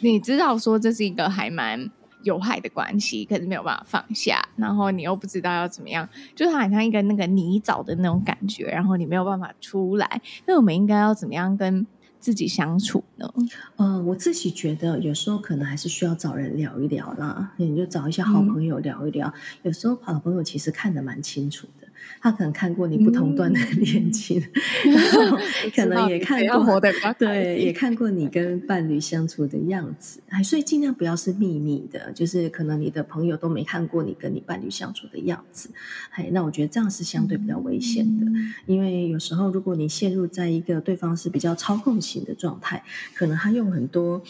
[0.00, 1.88] 你知道说这是一个还蛮
[2.24, 10.20] 有害的关系，可是没有办法放下，然后你又不知道要怎么样，就是好像一个那个泥沼的那种感觉，然后你没有办法出来。
[10.46, 11.86] 那我们应该要怎么样跟
[12.22, 13.28] 自己相处呢？
[13.74, 17.52] 呃，我自己觉得有时候可能还是需要找人聊一聊啦。
[17.56, 19.26] 你就找一些好朋友聊一聊。
[19.26, 21.88] 嗯、有时候好朋友其实看得蛮清楚的。
[22.20, 24.42] 他可能看过你不同段的恋情，
[24.84, 25.38] 嗯、然后
[25.74, 26.80] 可能也看过，
[27.18, 35.70] 对，也看过你跟伴侣相处的样子，哎，所以尽量不要是秘密的，就是可能你的朋友都没看过你跟你伴侣相处的样子，
[36.10, 42.82] 哎，那我觉得这样是相对比较危险的，嗯、因为有时候如果你陷入在一个对方是比较操控型的状态，
[43.14, 44.22] 可能他用很多。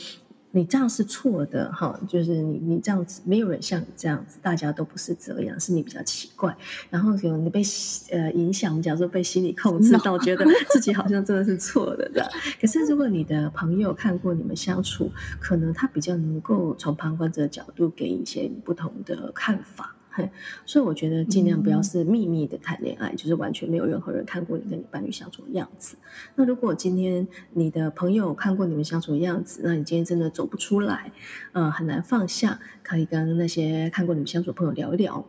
[0.55, 6.57] 你这样是错的，哈，就是你你这样子，没有人像你这样子，大家都不是这样，是你比较奇怪。
[6.91, 7.63] 然后有你被
[8.11, 12.31] 呃影响，假如说被心理控制到，觉得自己好像真的是错的，的。
[12.61, 15.11] 可是如果你的朋友看过你们相处，
[15.41, 19.97] 可能他比较能够从旁观者的角度给一些不同的看法。
[20.15, 20.31] 嘿，
[20.67, 25.97] 所以我觉得尽量不要是秘密的谈恋爱，嗯、就是完全没有任何人看过你跟你伴侣相处的样子。
[26.35, 31.11] 那如果今天你的朋友看过你们相处的样子，那你今天真的走不出来，
[31.53, 35.25] 呃，很难放下，可以跟那些看过你们相处的朋友聊一聊。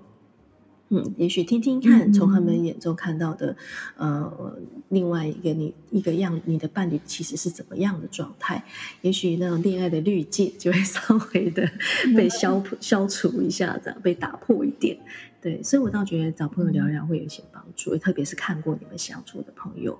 [0.89, 3.55] 嗯，也许听听看，从他们眼中看到的，
[3.97, 8.63] 嗯、呃，另外一个你一个样，你的伴侣其实是怎么样的状态？
[9.01, 11.67] 也许那种恋爱的滤镜就会 稍微的
[12.15, 14.95] 被消、嗯、消除一下子，被打破一点。
[15.41, 19.97] 对，所以我倒觉得找朋友聊聊会有一些帮助，特别是看过你们相处的朋友。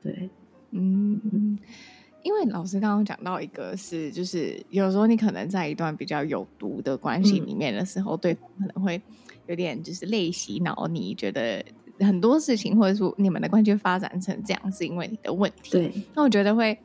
[0.00, 0.30] 对，
[0.70, 1.58] 嗯嗯，
[2.22, 9.02] 因为老师刚刚讲到一个是，就是有时候你可能在一段比较有毒的关系里面的时候，嗯、对方可能会。
[9.46, 11.64] 有点就是类洗脑，你觉得
[12.00, 15.70] 很多事情，或者说你们的关系发展成这样，是因为你的问题。
[15.72, 16.78] 对，那我觉得会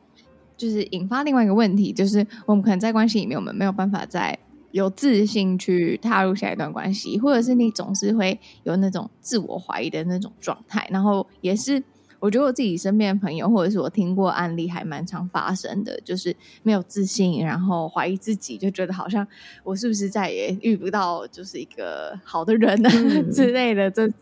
[0.56, 4.38] 就是引发另外一个问题，就是我们可能在关系里面，我们没有办法再
[4.70, 11.82] 有自信去踏入下一段关系，或者是你总是会有那种自我怀疑的那种状态，然后也是。
[12.22, 19.26] 我觉得我自己身边的朋友，或者是我听过案例，还蛮常发生的，就是没有自信，然后怀疑自己，就觉得好像
[19.64, 24.18] 我是不是再也遇不到就是一个好的人呢、嗯、 之类的这种。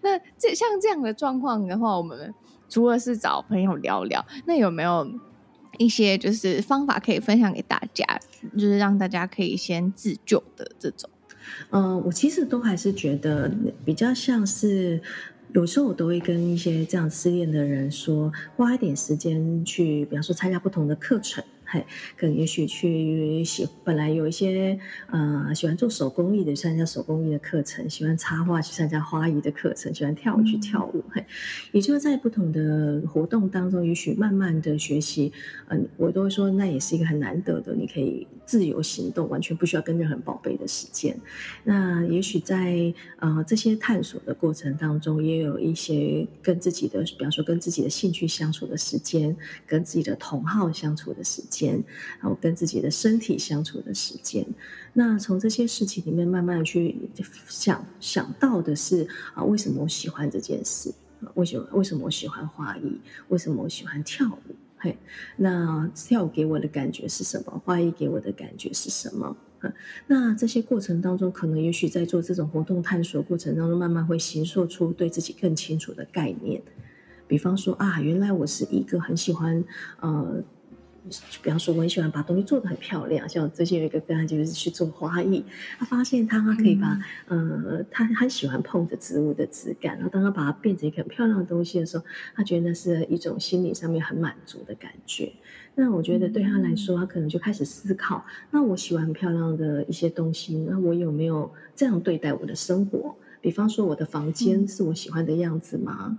[0.00, 2.32] 那这像这样的状况的话，我们
[2.68, 5.10] 除了是找朋友聊聊，那有没有
[5.76, 8.06] 一些就是方法可以分享给大家，
[8.54, 11.10] 就是让大家可以先自救的这种？
[11.70, 13.52] 嗯、呃，我其实都还是觉得
[13.84, 15.02] 比较像是。
[15.52, 21.42] 有时候我都会跟一些这样失恋的人说，花一点时间去，比方说参加不同的课程。
[21.72, 31.04] 嘿，可能也许去喜本来有一些呃喜欢做手工艺的，参加手工艺的课程；喜欢插画去参加花艺的课程；喜欢跳舞去跳舞。
[31.12, 31.24] 嘿，
[31.70, 35.32] 也就在不同的活动当中，也许慢慢的学习。
[35.68, 41.16] 嗯、呃，我都会说，那也是一个很难得的，你可以自由行动，完全不需要跟任何人报备的时间。
[41.62, 49.36] 那也许在呃这些探索的过程当中，也有一些跟自己的，比方说跟自己的兴趣相处的时间，
[49.68, 51.59] 跟自己的同好相处的时间。
[51.60, 51.84] 间，
[52.20, 54.46] 然后跟自己的身体相处的时间，
[54.94, 56.96] 那从这些事情里面慢慢去
[57.48, 60.90] 想想到的是啊，为什么我喜欢这件事？
[61.34, 62.98] 为什么为什么我喜欢花艺？
[63.28, 64.54] 为什么我喜欢跳舞？
[64.78, 64.96] 嘿，
[65.36, 67.62] 那跳舞给我的感觉是什么？
[67.62, 69.36] 花艺给我的感觉是什么？
[70.06, 76.62] 那这些过程当中，可能也许在做这种活动探索过程当中，慢慢会形塑出对自己更清楚的概念。
[77.28, 79.62] 比方说啊，原来我是一个很喜欢
[80.00, 80.42] 呃。
[81.42, 85.44] 比方说，我很喜欢把东西做得很漂亮，像我最近有一个个案，就是去做花艺，
[85.78, 95.32] 他发现他可以把，嗯、呃，他很喜欢碰着植物的质感，然后当他把它变成一个很漂亮的东西的时候，他觉得那是一种心理上面很满足的感觉。
[95.74, 103.16] 那我觉得对他来说，他可能就开始思考：那我喜欢漂亮的一些东西，那我有没有这样对待我的生活？
[103.40, 106.18] 比方说，我的房间是我喜欢的样子吗？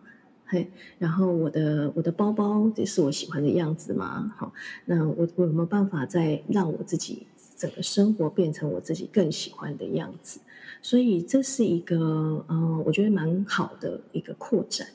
[0.52, 4.34] 嘿，然后我的我的包包这是我喜欢的样子吗？
[4.38, 4.52] 好，
[4.84, 10.42] 那我我有没有办法再让我自己整个生活变成我自己更喜欢的样子？
[10.82, 14.86] 所以这是一个呃，我觉得蛮好的一个扩展。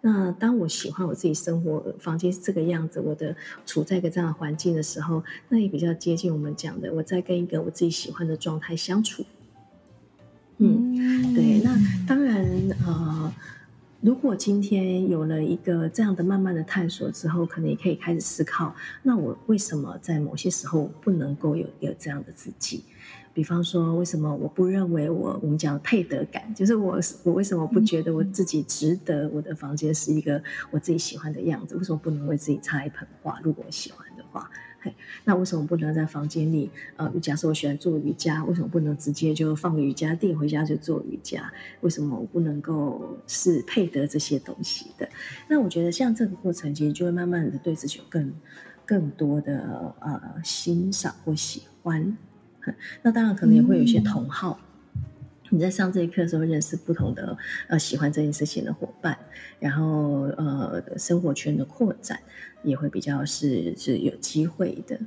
[0.00, 9.24] 那当我喜欢我自己生活房间是这个样子，我的处在一个这样的环境的时候，那也比较接近我们讲的，我在跟一个我自己喜欢的状态相处。
[10.58, 11.43] 嗯，对。
[14.00, 22.84] 如果今天有了一个这样的慢慢的探索之后，可能也可以开始思考：那我为什么在某些时候不能够有有这样的自己？
[23.32, 31.74] 比方说，为什么我不认为我我们讲配得感，就是我我为什么不觉得我自己值得我的房间是一个我自己喜欢的样子？
[31.76, 33.40] 为什么不能为自己插一盆花？
[33.42, 34.50] 如果我喜欢的话。
[35.24, 36.70] 那为什么不能在房间里？
[36.96, 41.52] 呃，假设我喜欢做瑜伽，为什么不能直接就放个瑜伽垫回家就做瑜伽？
[41.80, 45.08] 为什么我不能够是配得这些东西的？
[45.48, 48.32] 那我觉得像这个过程，其实就会慢慢的对自己有更
[48.84, 52.16] 更多的呃欣赏或喜欢。
[53.02, 54.58] 那当然可能也会有一些同好。
[54.60, 54.64] 嗯
[55.54, 57.38] 你在上这一课的时候，认识不同的
[57.68, 59.16] 呃喜欢这件事情的伙伴，
[59.60, 62.18] 然后呃生活圈的扩展
[62.64, 64.98] 也会比较是是有机会的。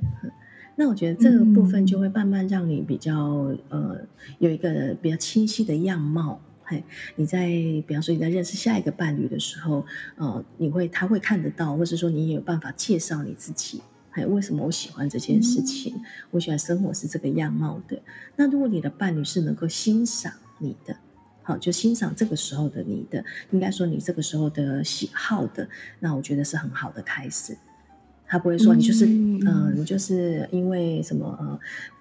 [0.74, 4.00] 那我觉得这个部分就会慢慢让你比较呃
[4.38, 6.40] 有一个比较清晰的样貌。
[6.64, 6.82] 嘿，
[7.16, 7.46] 你在
[7.86, 9.84] 比方说你在认识下一个伴侣的时候，
[10.16, 13.82] 呃，你会他会看得到，或是说你也有办法介绍你自己。
[14.18, 15.94] 哎，为什么我喜欢这件事情？
[15.94, 16.02] 嗯、
[16.32, 18.02] 我喜欢生活是这个样貌的。
[18.36, 20.96] 那如果你的伴侣是能够欣赏你的，
[21.42, 25.68] 好，就欣赏这个时候的你的，应该说你这个时候的喜好的，
[26.00, 27.56] 那我觉得是很好的开始。
[28.26, 31.58] 他不会说你就是嗯、呃，你就是因为什么呃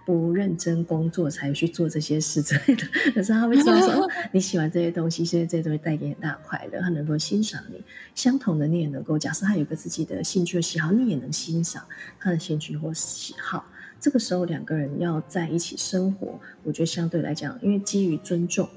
[0.07, 2.87] 不认真工作才去做这些事之类的。
[3.13, 7.83] 可是他会知道说你喜欢这些东西，所以这些东西带给你很大快乐，他能够欣赏你。
[8.15, 11.83] 相同的，你也能够假设他有个自己的兴趣和喜好，你也能欣赏
[12.21, 13.65] 他的兴趣或喜好。
[13.99, 18.69] 这个时候两个人要在一起生活，我觉得相对来讲，因为基于尊重。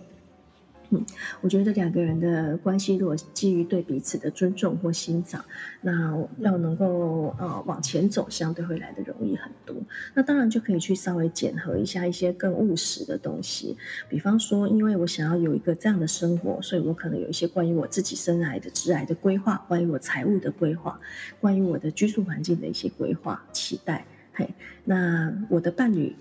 [0.93, 1.07] 嗯，
[1.41, 5.45] 我觉得两个人的关系，如果基于对彼此的尊重或欣赏，
[5.80, 9.76] 那要能够呃往前走，相对会来得容易很多。
[10.14, 13.76] 那当然就可以去稍微检核一下一些更务实的东西，
[14.09, 20.99] 比方说，因为我想要有一个这样的生活，所以我可能有一些关于我自己生涯的职涯的规划，关于我财务的规划，
[21.41, 24.05] 关于我的居住环境的一些规划期待。
[24.32, 24.53] 嘿，
[24.84, 26.16] 那我的伴侣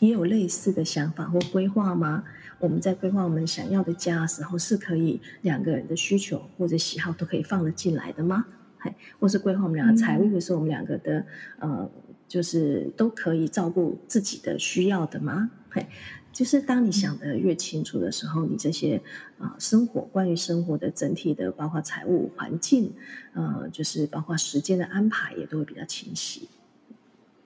[0.00, 2.24] 也有类似的想法或规划吗？
[2.58, 8.46] 我们在规划我们想要的家的时候，是可以两个人的需求或者喜好都可以放得进来的吗？
[8.78, 11.24] 嘿，或是规划我们两个财务的时候，我们两个的
[11.58, 11.90] 呃，
[12.26, 15.50] 就是都可以照顾自己的需要的吗？
[15.70, 15.86] 嘿，
[16.32, 19.02] 就是当你想得越清楚的时候，你这些
[19.38, 22.92] 啊、呃、生活关于生活的整体的，包括财务环境，
[23.34, 26.48] 呃，就是包括时间的安排，也都会比较清晰。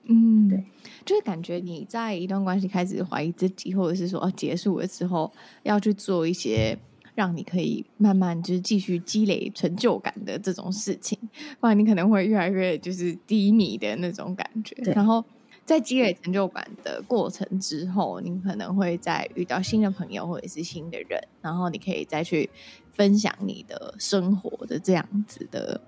[0.05, 0.65] 嗯，对，
[1.05, 5.31] 就是感觉你在一段关系开始怀疑自己，或者是说要结束了之后，
[5.63, 6.77] 要去做一些
[7.15, 11.17] 让你可以慢慢就是继续积累成就感的这种事情，
[11.59, 14.75] 不然你可能会越来越就是低迷的那种感觉。
[14.93, 15.23] 然后
[15.65, 22.49] 在积累成就感的过程之后，你可能会再遇到新的朋友或者是新的人，然后你可以再去
[22.91, 25.79] 分享你的生活的这样子的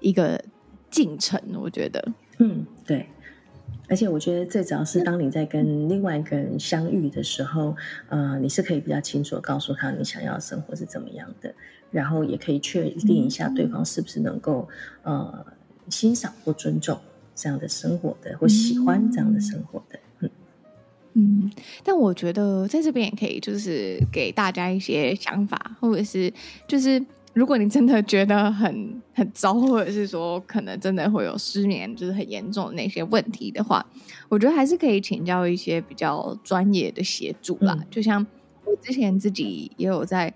[0.00, 0.42] 一个
[0.90, 1.40] 进程。
[1.60, 3.06] 我觉得，嗯，对。
[3.88, 7.76] 而且我觉得最主要是，当你在跟另外一个人相遇的时候，
[8.08, 11.54] 呃，你是可以比较清楚的告诉他你想要的生活是怎么样的，
[11.90, 14.66] 然后也可以确定一下对方是不是能够
[15.02, 15.44] 呃
[15.90, 16.98] 欣赏或尊重
[17.34, 19.98] 这样的生活的，或喜欢这样的生活的。
[21.14, 21.50] 嗯，
[21.84, 26.32] 但我觉得在这边也可以就是给大家一些想法，或者是
[26.66, 27.04] 就是。
[27.34, 33.84] 如果你真的觉得很很糟，或者是说可能真的会有失眠，就是很严重的那些问题的话，
[34.28, 37.74] 我觉得还是可以请教一些比较专业的协助啦。
[37.78, 38.26] 嗯、就像
[38.66, 40.34] 我之前自己也有在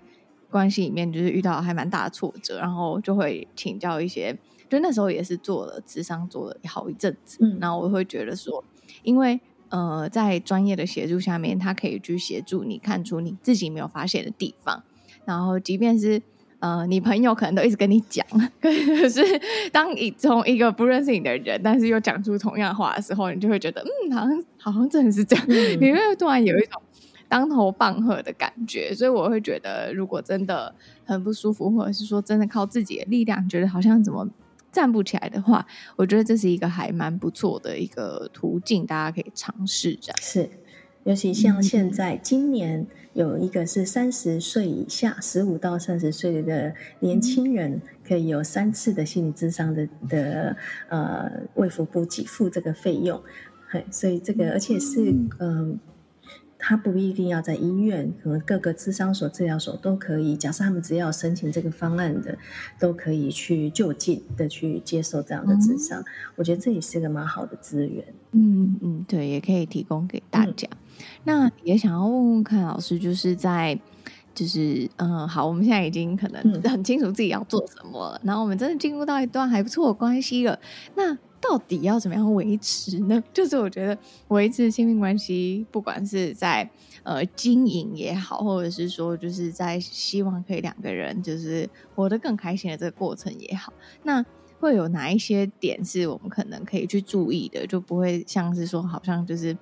[0.49, 4.35] 关系里面，就是遇到还蛮大的挫折，然后就会请教一些，
[4.67, 8.63] 就那时候也是做了智商，做了好一阵子，嗯、然后我会觉得说，
[9.03, 9.39] 因为
[9.69, 14.81] 呃，在专业的协助下面，他可以去协助你看出你自己没有发现的地方，
[15.25, 16.23] 然后即便是。
[16.59, 18.25] 呃，你朋友可能都一直跟你讲，
[18.59, 19.21] 可是
[19.71, 26.81] 当你从一个不认识你的人，但是又讲出同样的话的时候，你就会觉得，嗯，好像好像真的是这样，嗯、你会突然有一种
[27.29, 28.91] 当头棒喝的感觉。
[28.93, 30.73] 所以我会觉得，如果真的
[31.05, 34.27] 很不舒服，或者是说真的靠自己的力量，觉得好像怎么
[34.71, 35.63] 站不起来的话，
[35.95, 40.17] 我觉得这是一个还蛮不错的一个途径，大家可以尝试这样。
[40.19, 40.49] 是。
[41.03, 42.85] 尤其像现在，今年
[43.17, 50.55] 有一个是三十岁以下，十五到三十岁的年轻人，可以有三次的心理智商的的
[50.87, 53.19] 呃卫福部给付这个费用，
[53.69, 55.39] 嘿，所以这个而且是嗯。
[55.39, 55.77] 呃
[56.59, 60.35] 他不一定要在医院，可能各个智商所、治疗所都可以。
[60.35, 62.37] 假设他们只要申请这个方案的，
[62.79, 66.01] 都可以去就近的去接受这样的智商。
[66.01, 66.05] 嗯、
[66.35, 68.03] 我觉得这也是个蛮好的资源。
[68.31, 70.67] 嗯嗯，对，也可以提供给大家。
[70.71, 70.77] 嗯、
[71.23, 73.79] 那也想要问问看老师，就是在
[74.33, 80.59] 就是嗯，好，我们现在已经可能很清楚自己要做什么了，嗯、然后我们真的进入到一段还不错的关系了。
[80.95, 83.23] 那到底要怎么样维持呢？
[83.33, 83.97] 就是我觉得
[84.29, 86.69] 维持亲密关系，不管是在
[87.03, 93.71] 呃经营也好，或者是说就是在希望可以两个人就是活得更开心的这个过程也好，
[94.03, 94.25] 那
[94.59, 99.55] 会有哪一些点是我们可能可以去注意的，就不会像是说好像就是。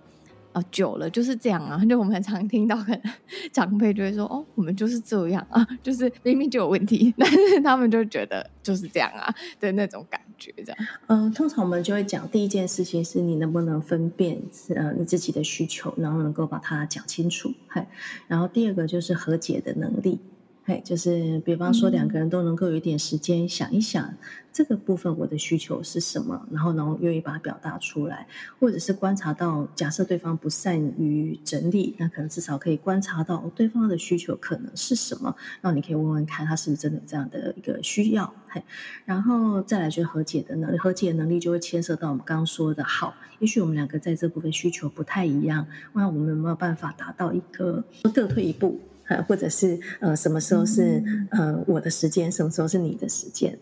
[0.56, 3.02] 啊，久了就是这样啊，就我们很常听到，可能
[3.52, 9.28] 长辈就会说：“哦，我们就是这样啊， 就是明明就有问题，但是他们就觉得就是这样啊
[9.60, 10.78] 的那种感觉，这样。”
[11.08, 14.42] 嗯，通常我们就会讲第一件事情是你能不能分辨
[14.74, 17.86] 呃你自己的需求，然后能够把它讲清楚，嘿，
[18.30, 20.20] 然后第二个就是和解的能力。
[20.68, 24.18] 嘿，就是比方说两个人都能够有一点时间想一想，嗯、
[24.52, 28.26] 这个部分我的需求是什么，然后呢愿意把它表达出来，
[28.60, 38.34] 或者是观察到，假设对方不善于整理，那可能至少可以观察到对方的需求可能是什么，然后你可以问问看他是不是真的有这样的一个需要。
[38.48, 38.64] 嘿，
[39.06, 48.80] 然后再来就是和解的能力，和解的能力就会牵涉到我们刚刚说的，好，也许我们两个在这部分需求不太一样，那我们有没有办法达到一个各退一步？
[49.08, 53.58] 呃，或者是呃什么时候是呃我的时间，什么时候是你的时间。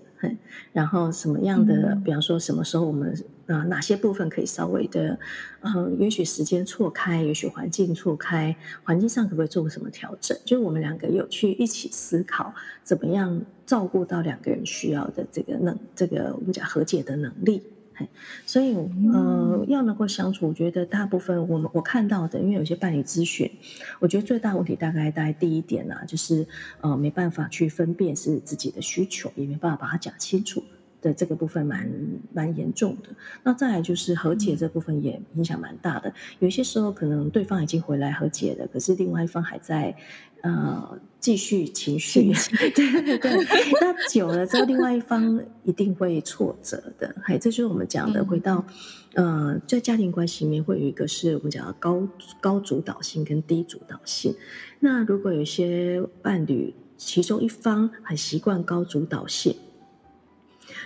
[0.71, 3.11] 然后什么样的，比方说什么时候我们
[3.45, 5.19] 啊、呃、哪些部分可以稍微的，
[5.59, 10.37] 呃，允许时间错开，允许环境错开，环境上可不可以做个什么调整？
[10.45, 17.61] 就是我们两个有去一起思考，怎么样照顾到两个人需要的这个能，这个我们讲和解的能力。
[18.45, 18.75] 所以，
[19.13, 23.49] 呃，要能够相处，我觉得大部分我们我看到的，因为有些伴侣咨询，
[23.99, 26.45] 我觉得最大问题大概大概第一点啊，就是
[26.81, 30.63] 呃没办法去分辨是自己的需求，也没办法把它讲清楚
[31.03, 31.87] 的这个部分蛮
[32.33, 33.09] 蛮严重的。
[33.43, 39.95] 那再来就是和解这部分也影响蛮大的，有些时候可能对方已经回来和解了，可是另外一方还在。
[40.43, 42.33] 呃，继续情绪，
[42.75, 43.31] 对对对，
[43.79, 47.15] 那久了之后，另外一方一定会挫折的。
[47.23, 48.65] 哎，这就是我们讲的，嗯、回到
[49.13, 52.05] 呃，在家庭关系里面，会有一个是我们讲的高
[52.41, 54.35] 高主导性跟低主导性。
[54.81, 59.55] 那如果有些伴侣，其中一方很习惯高主导性。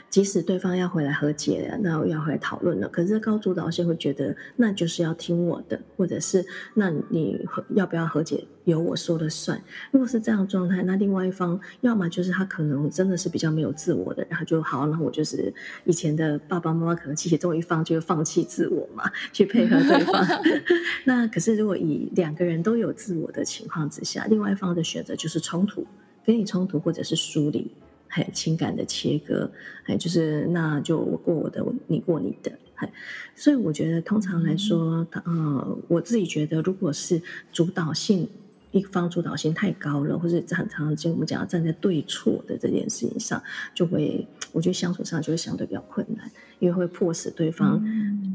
[0.10, 9.62] 即使对方要回来和解了，那我要回来讨论了，可是高主导性会觉得那就是要听我的，或者是那你要不要和解由我说了算。
[9.92, 15.54] 如果是这样状态，那另外一方要么就是他可能真的是比较没有自我的，然后就好，那我就是
[15.86, 20.26] 以前的爸爸妈妈可能其中一方就会放弃自我嘛，去配合对方。
[21.06, 25.86] 那可是如果以两个人都有自我的情况之下，另外一方的选择就是冲突，
[26.26, 27.72] 跟你冲突或者是疏离。
[28.08, 29.50] 还情感的切割，
[29.84, 32.92] 还就是那就我过我的，你过你的，还
[33.36, 38.28] 所以我觉得通常来说，呃，我自己觉得，如果是主导性
[38.72, 43.42] 一方主导性太高了，或者常常就我们讲站在对错的这件事情上，
[43.74, 46.30] 就会我觉得相处上就会相对比较困难，
[46.60, 47.84] 因为会迫使对方，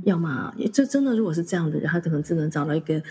[0.05, 3.03] 要么这真的如果是这样的人，他可能只能找到一个。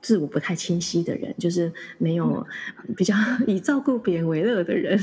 [0.00, 2.46] 自我不太清晰的人，就是没有
[2.96, 3.14] 比较
[3.46, 4.98] 以照顾别人为乐的人，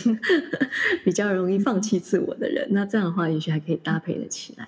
[1.04, 2.68] 比较容易放弃自我的人。
[2.72, 4.68] 那这样的话，也许还可以搭配的起来。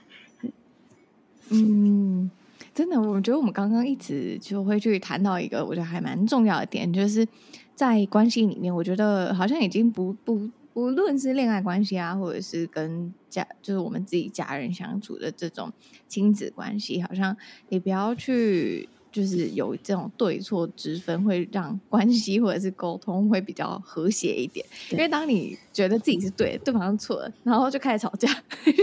[1.50, 2.30] 嗯，
[2.76, 7.26] 真的，我觉得我们刚刚一直就会去谈到一个我觉得还蛮重要的点，就是
[7.74, 15.72] 在关系里面，我觉得好像已经不不不论是恋爱关系啊，或者是跟家，就是我们自己家人相处的这种
[16.10, 17.36] 亲子关系，好像
[17.70, 18.90] 你不要去。
[19.12, 24.66] 就是有这种对错之分，会让关系或者是沟通会比较和谐一点。
[24.92, 28.30] 因为当你觉得自己是对的，对方是错的，然后就开始吵架，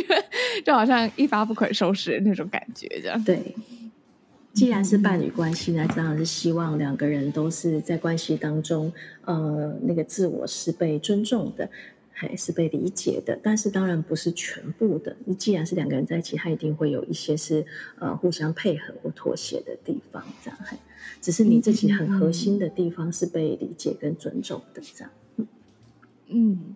[0.64, 3.22] 就好像一发不可收拾的那种感觉，这样。
[3.24, 3.54] 对，
[4.52, 8.92] 既然是伴侣关系呢，当然是希望两个人都是在关系当中，
[9.24, 11.68] 呃，那个自我是被尊重的。
[12.14, 15.16] 还是被理解的，但是当然不是全部的。
[15.26, 17.66] 你既然是两个人在一起，他一定会有一些是
[17.98, 20.58] 呃互相配合或妥协的地方，这样。
[21.20, 25.10] 只是你自己很核心的地方是被理解跟尊重的，这样。
[26.28, 26.74] 嗯。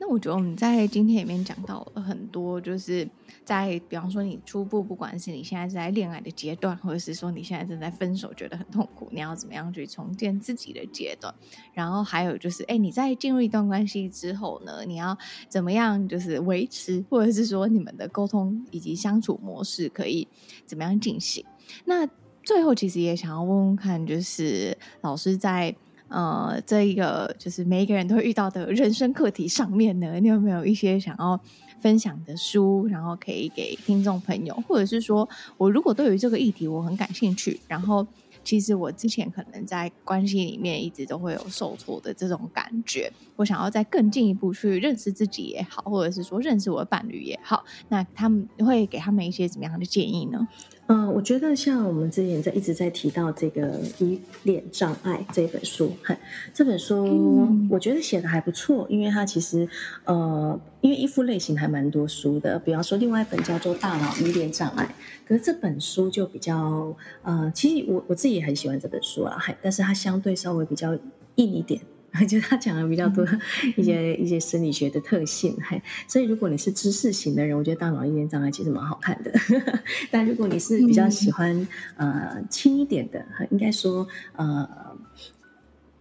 [0.00, 3.08] 那我觉得我们在今天里面讲到了很多，就是
[3.44, 11.34] 在比方说你初步，不管是你现在是在恋爱的阶段，或者是说你现在正在分手觉得很痛苦，你要怎么样去重建自己的阶段？
[11.74, 15.18] 然后还有就是，哎，你在进入一段关系之后呢，你要
[15.48, 20.28] 怎么样就是维持，或者是说你们的沟通以及相处模式可以
[20.64, 21.44] 怎么样进行？
[21.84, 22.08] 那
[22.44, 25.74] 最后其实也想要问问看，就是老师在。
[26.08, 31.38] 呃，这一个就是每一个人都会遇到的人生课题上面呢，你有没有一些想要
[31.80, 38.06] 分享的书，然后可以给听众朋友，或者是说我如果对于这个议题我很感兴趣，然后
[38.42, 50.48] 其实我之前可能在关系里面一直都会有受挫的这种感觉，我想要再更进一步去认识自己也好，或者是说认识我的伴侣也好，那他们会给他们一些怎么样的建议呢？
[50.88, 55.92] 嗯、呃，我觉得像我们之前在一直在提到这个依恋障碍这本书，
[56.54, 59.68] 这本书我觉得写的还不错，因为它其实
[60.04, 64.94] 呃，因为依附类型还蛮多书的，比方说另外一本叫做《大脑依恋障碍》，
[65.28, 70.94] 可是这本书就比较呃，其实我我自己也很喜欢这本书啊，但是它相对稍微比较
[71.34, 71.80] 硬一点。
[72.28, 73.26] 就他讲的比较多
[73.76, 79.32] 一些、嗯、一些生理学的特性，嘿，所以如果你是知识型的人，我觉得大脑一点障碍其实蛮好看的。
[80.10, 81.54] 但如果你是比较喜欢、
[81.96, 84.06] 嗯、呃轻一点的，应该说
[84.36, 84.68] 呃。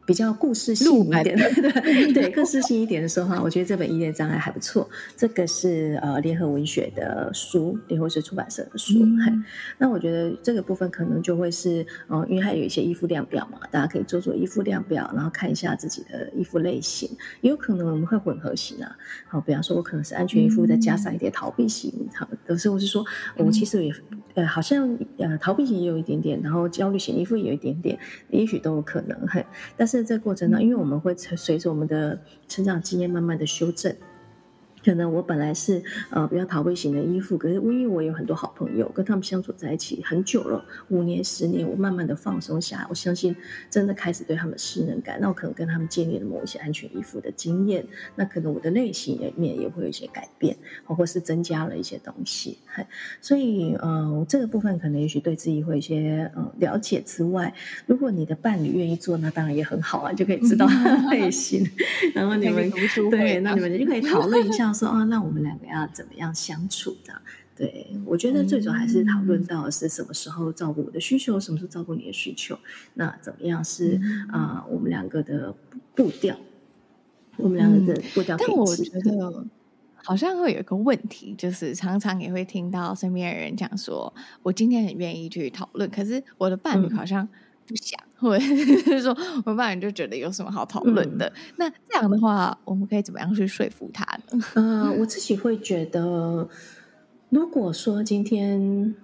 [0.07, 1.51] 比较故事性一点的，
[2.15, 4.89] 对，故事性一点的说话，我觉得这本《依恋障碍》还不错。
[5.17, 9.03] 这个是呃联合文学的书，联合是出版社的书。
[9.03, 9.43] 嗯、
[9.77, 17.09] 那我觉得这个部分可能就会是，呃，因为还有一些依附量表嘛，大家可以做做依附量表，然后看一下自己的依附类型。
[17.41, 18.95] 也有可能我们会混合型啊，
[19.27, 21.91] 好，比方说我可能是安全依附，再加上一点逃避型。
[22.15, 23.05] 好，有时候是说
[23.35, 23.93] 我其实也
[24.35, 27.99] 呃好像呃逃避型也有一点点，然后焦虑型依附也有一点点，
[28.29, 29.27] 也许都有可能。
[29.27, 29.45] 嘿，
[29.75, 29.96] 但是。
[29.97, 33.95] 是在这个过程中，因为我们会随着我们的成长经验慢慢的修正。
[34.87, 43.35] 可能我本来是呃比较逃避型的依附，可是因为我有很多好朋友，跟他们相处在一起很久了，五年、十年，我慢慢的放松下来，我相信
[43.69, 47.85] 真的开始对他们信任感，那我可能跟他们建立了某一些安全依附的经验，
[48.15, 52.57] 那可能我的内心里面也会有一些改变，或是增加了一些东西。
[53.19, 57.53] 所以呃这个部分可能也许对自己会有一些呃了解之外，
[57.87, 61.69] 如果你的伴侣愿意做，那当然也很好啊，就可以知道他的内心，
[62.15, 62.71] 然后你们
[63.11, 64.71] 对，那你们就可以讨论一下。
[64.77, 67.21] 说啊，那我们两个要怎么样相处的？
[67.55, 72.55] 对，我觉得最主要还是讨论到是什么时候照顾我的需求，什么时候照顾你的需求。
[72.93, 73.99] 那怎么样是
[74.31, 75.55] 啊、呃，我们两个的
[75.95, 76.37] 步调，
[77.37, 78.39] 我们两个的步调、嗯。
[78.39, 79.45] 但我觉得
[79.95, 84.13] 好像会有一个问题，就是常常也会听到身边的人讲说，
[84.43, 87.27] 我今天很愿意去讨论，可是我的伴侣好像
[87.67, 87.99] 不想。
[87.99, 89.15] 嗯或者是说，
[89.45, 91.27] 我爸你就觉得有什么好讨论的？
[91.27, 94.43] 嗯、那这样的话，我们可以怎么样去说服他呢？
[94.55, 96.49] 呃，我自己会觉得，
[97.29, 98.95] 如果说今天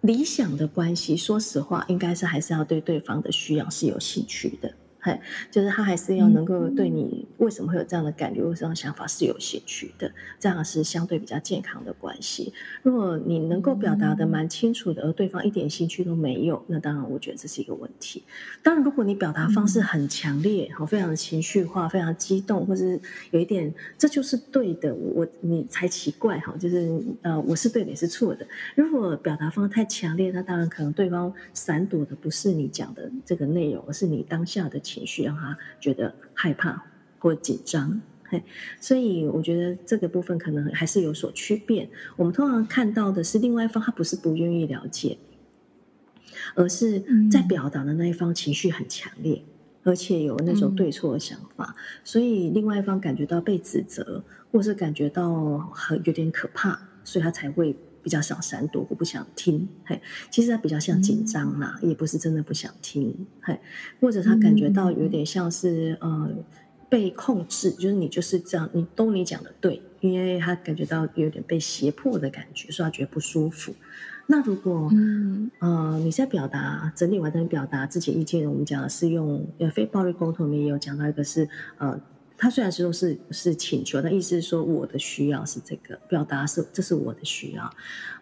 [0.00, 4.72] 理想的关系，说实话，应该是还是要对对方的需要是有兴趣的。
[5.00, 12.52] 嘿，就是他还是要能够对你为什么会有这样的感觉、为什么想法是有兴趣的，这样是相对比较健康的关系。
[12.82, 18.24] 如果你能够表达的蛮清楚的，而对方一点兴趣都没有，那当然我觉得这是一个问题。
[18.60, 28.44] 当然，如果你表达方式很强烈，好，非常的情绪化，非常激动，或者是有一点这就是对的，我你才奇怪哈，就是呃我是对的，也是错的。
[28.74, 34.80] 如果表达方式太强烈，那当然可能对方闪躲的不是你讲的这个内容，而是你当下的。
[34.88, 36.82] 情绪让他觉得害怕
[37.18, 38.42] 或紧张，嘿，
[38.80, 41.88] 所以我觉得这个部分可能还是有所区别。
[42.16, 45.18] 我们通常看到的是另外一方，他不是不愿意了解，
[46.54, 49.42] 而是在表达的那一方情绪很强烈，
[49.82, 57.76] 而且有那种对错的想法，所以另外一方感觉到被指责，或是感觉到很有点可怕，所以他才会。
[58.08, 60.00] 比较想闪躲，我不想听，嘿，
[60.30, 63.60] 其实他比较像紧张啦，嗯、也不是真的不想听，嘿，
[64.00, 66.30] 或者他感觉到有点像是、嗯、呃
[66.88, 73.74] 被控制，就是你就是这样，你都你讲的对，因为他感觉到有点被胁迫的感觉，所以他觉得不舒服。
[74.28, 81.46] 那如果嗯呃你在表达整理完整表达自己意见，我们讲的是用呃非暴力沟通里面也有讲到一个是
[81.76, 82.00] 呃。
[82.38, 87.68] 他虽然说是是请求，但意思是说我的需要是这个表达是这是我的需要。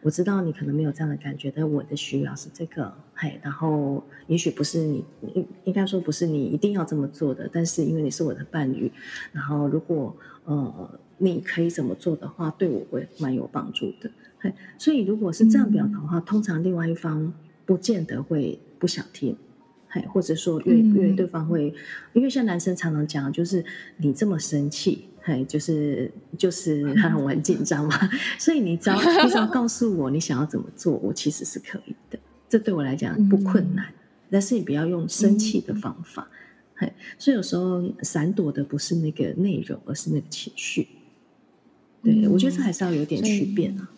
[0.01, 2.93] 我知道你可能没有这样的感觉，但我的需要是这个。
[3.15, 5.05] 嘿，然后也许不是你
[5.35, 8.91] 应应该说不是你一定要这么做的，但是因为你是我的伴侣，
[9.33, 14.11] 然后如果呃你可以怎么做的话，对我会蛮有帮助的。
[14.39, 17.33] 嘿，所以如果是这样表达的话，通常另外一方
[17.65, 19.37] 不见得会不想听。
[20.13, 21.73] 或者说越越对方会，
[22.13, 23.65] 因为像男生常常讲，就是
[23.99, 27.99] 你这么生气，嘿，就是就是他很玩紧张嘛，
[28.39, 32.19] 所以你只要你只要告诉我你想要怎么做，我其实是可以的，
[32.49, 33.87] 这对我来讲不困难，
[34.31, 36.29] 但是你不要用生气的方法，
[36.75, 40.89] 嘿，所以有时候闪躲的不是那个内容，而是那个情绪，
[42.03, 43.91] 对，我觉得这还是要有点区别啊。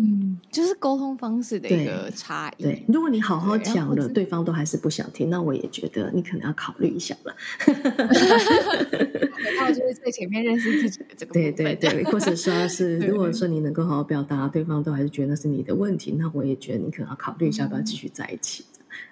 [0.00, 2.62] 嗯，就是沟通方式的一个差异。
[2.62, 7.34] 对，如果你好好讲了，对方都还是不想听，那我也觉得你可能要考虑一下了。
[7.66, 11.32] 然后就是在前面认识自己的这个。
[11.32, 18.64] 对对对，或者说是， 如果说你能够好好表达，对方都还是觉得那是你的问题，那我也觉得你可能要考虑一下，要不要继续在一起。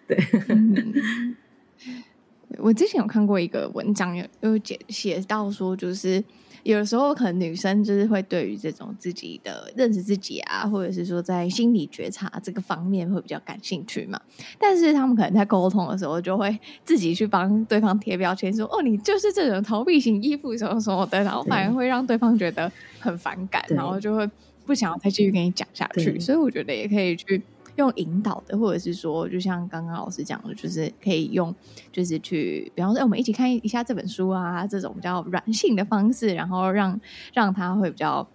[0.07, 0.17] 对。
[2.59, 6.23] 我之前有看过一个文章，有有写写到说，就是。
[6.67, 14.21] 有的时候，可能女生就是会对于这种自己的认识自己啊，或者是说在心理觉察这个方面会比较感兴趣嘛。
[14.59, 24.29] 但是他们可能在沟通的时候，就会自己去帮对方贴标签，说：“哦，你就是这种逃避型依附什么什么的。”然后反而会让对方觉得很反感，然后就会
[24.65, 26.19] 不想要再继续跟你讲下去。
[26.19, 27.41] 所以我觉得也可以去。
[27.77, 31.55] 用引导的，或者是说，就像刚刚老师讲的，就是可以用，
[31.93, 37.01] 就是去，比方说，我们一起看一下这本书啊，这种比较软性的方式，然后让
[37.33, 38.29] 让他会比较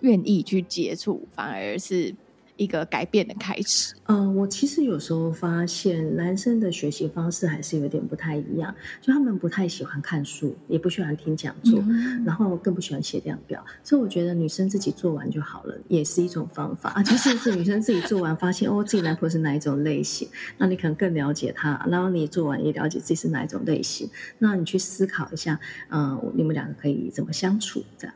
[0.00, 2.14] 愿意去接触，反而是。
[2.56, 3.94] 一个改变的开始。
[4.06, 13.64] 嗯、呃，我其实有时候发现男生的学习方式还是有点不太一样，就他们不太喜欢看书，也不喜欢听讲座，嗯、然后更不喜欢写量表。
[13.82, 17.02] 所以我觉得女生自己做完就好了，也是一种方法啊。
[17.02, 20.28] 其实是女生自己做完，发现 哦，自己男朋友是哪一种类型，
[20.58, 21.84] 那你可能更了解他。
[21.90, 25.58] 然后你做完也了解自己是哪一种类型，那你去思考一下，
[25.90, 28.14] 嗯、呃，你们两个可以怎么相处这样。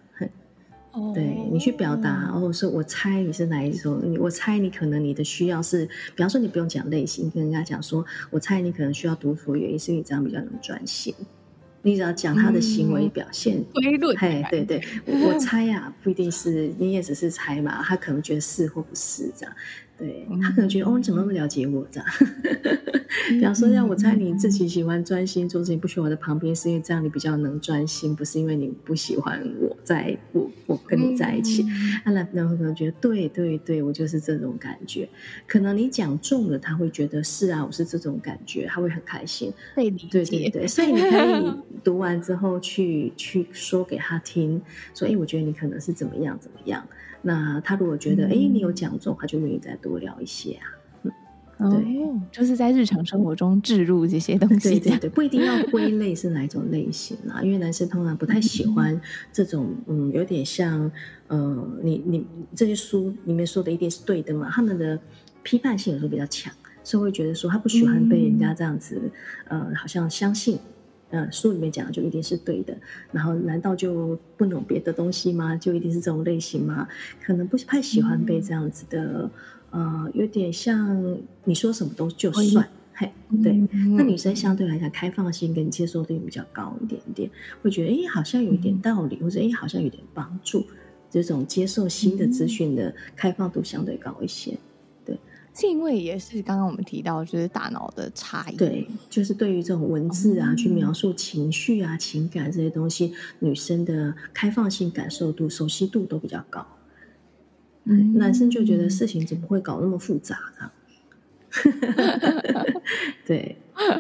[0.92, 5.86] 哦、对你去表达，或者说我猜你是哪一种，你我猜你可能你的需要是，
[6.16, 11.14] 比方说你不用讲类型，跟人家讲说，我猜你可能需要独处，原因是因为这样比较能专心。
[11.82, 13.64] 你只要讲他的行为表现，
[14.18, 19.54] 嘿，对对，我猜呀、啊，不一定是，你也只是猜嘛，他可能觉得是或不是这样。
[20.00, 22.08] 对，他可能觉得哦，你怎么那么了解我这样？
[23.28, 31.66] 比方说，让我猜你自己喜欢专心做事情，不喜欢我在旁边，是因为这样你比较能专心，不是因为你不喜欢我在我我跟你在一起。
[32.06, 35.08] 那然后可能觉得对对对，我就是这种感觉。
[35.46, 39.52] 可能你讲中了，他会觉得是啊，我是这种感觉，他会很开心。
[39.76, 40.08] 被理解。
[40.10, 41.52] 对对对，所以你可以
[41.84, 44.60] 读完之后去去说给他听，
[44.94, 46.86] 说哎，我觉得你可能是怎么样怎么样。
[47.22, 50.64] 那他如果觉得哎、嗯，你有讲中，他就愿意再多聊一些啊。
[51.62, 54.80] 嗯，对，哦、就是在日常生活中置入这些东西。
[54.80, 58.98] 对对对，不一定要归类是哪一种类型啊，因为男生通常不太喜欢
[59.30, 60.90] 这种，嗯，有点像，
[61.28, 64.48] 呃，你你这些书里面说的一定是对的嘛？
[64.50, 64.98] 他们的
[65.42, 66.50] 批判性有时候比较强，
[66.82, 68.98] 所以会觉得说他不喜欢被人家这样子，
[69.48, 70.58] 嗯、呃，好像相信。
[71.10, 72.76] 呃，书里面讲的就一定是对的，
[73.10, 75.56] 然后难道就不能有别的东西吗？
[75.56, 76.86] 就一定是这种类型吗？
[77.22, 79.30] 可能不是太喜欢被这样子的，
[79.72, 83.10] 嗯、呃，有点像你说什么都就算，嘿，
[83.42, 83.96] 对、嗯。
[83.96, 87.28] 那女生相对来讲开放性跟接受度比较高一点点，
[87.60, 90.64] 会觉得哎，好像有一点道理，嗯、或者哎，好像有点帮助，
[91.10, 94.56] 这种接受新的资讯的开放度相对高一些。
[95.60, 98.56] 是因为也是刚刚我们提到，就是大脑的差异。
[98.56, 106.66] 对，就是对于这种文字啊，嗯、去描述情绪啊、情感这些东西，女生的开放性、感受度、熟悉度都比较高。
[107.84, 110.70] 嗯，男生就觉得事情怎么会搞那么复杂呢？
[113.26, 113.56] 对，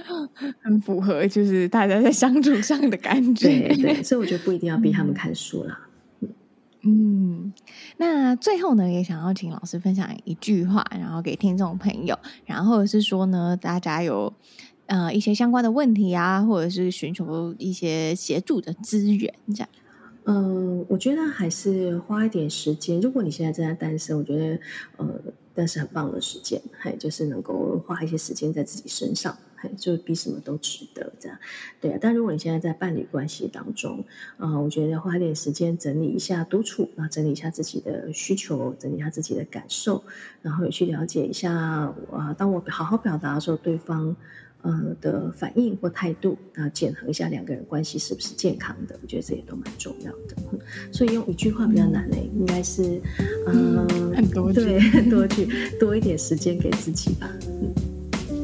[0.62, 3.48] 很符合就是大家在相处上的感觉。
[3.68, 5.88] 对对，所以我觉得不一定要逼他们看书啦。
[6.82, 7.52] 嗯，
[7.98, 14.32] 那最后呢，也想要请老师分享一句话，然后给听众朋友，然后是说呢，大家有
[14.86, 19.68] 呃一些相关的问题啊，或者是寻求一些协助的资源，这样。
[20.24, 23.00] 嗯，我觉得还是花一点时间。
[23.00, 24.58] 如果你现在正在单身，我觉得
[24.98, 25.06] 呃，
[25.60, 29.36] 但是很棒的时间，嘿就是能够花一些时间在自己身上。
[29.76, 31.38] 就比什么都值得这样，
[31.82, 31.98] 对啊。
[32.00, 34.02] 但如果你现在在伴侣关系当中，
[34.38, 40.02] 啊、呃，我觉得花一点时间整理一下独处，然后整理一下自己的需求，整理一下自己的感受，
[40.40, 44.16] 然后也去了解一下啊、当我好好表达的时候，对方
[44.62, 50.36] 呃的反应或态度，然后检核一下两个人关系是不是健康的，我觉得这也都蛮重要的。
[50.92, 53.00] 所以用一句话比较难嘞，应该是
[53.46, 55.48] 嗯，嗯，很多句，对，很多句，
[55.78, 57.30] 多一点时间给自己吧。
[57.52, 57.72] 嗯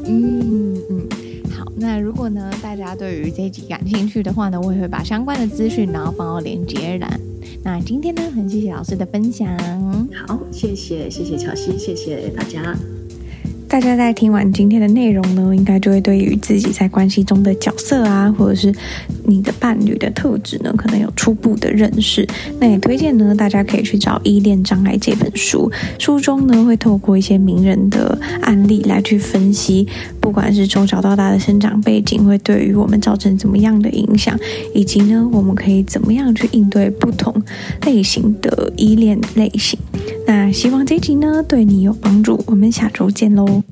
[0.05, 1.07] 嗯嗯，
[1.51, 7.19] 好，那如果呢，大家对于这一集感兴趣的话呢，我也会把相关的资讯然后放到连接栏。
[7.63, 9.57] 那今天呢，很谢谢老师的分享。
[10.25, 12.75] 好，谢谢谢谢乔西，谢谢大家。
[13.69, 18.73] 大家在听完今天的内容呢，应该就会对于自己在关系中的角色啊，或者是
[19.25, 22.27] 你的伴侣的特质呢，可能有初步的认识。
[22.59, 29.87] 那也推荐呢，大家可以去找《依恋障碍》这本书，书中呢会透过一些名人的案例来去分析，
[30.21, 34.37] 不管是从小到大的生长背景会对于我们造成怎么样的影响，
[34.73, 37.33] 以及呢我们可以怎么样去应对不同
[37.85, 39.77] 类型的依恋类型。
[40.25, 43.63] 那希望这集呢对你有帮助，我们下周见喽。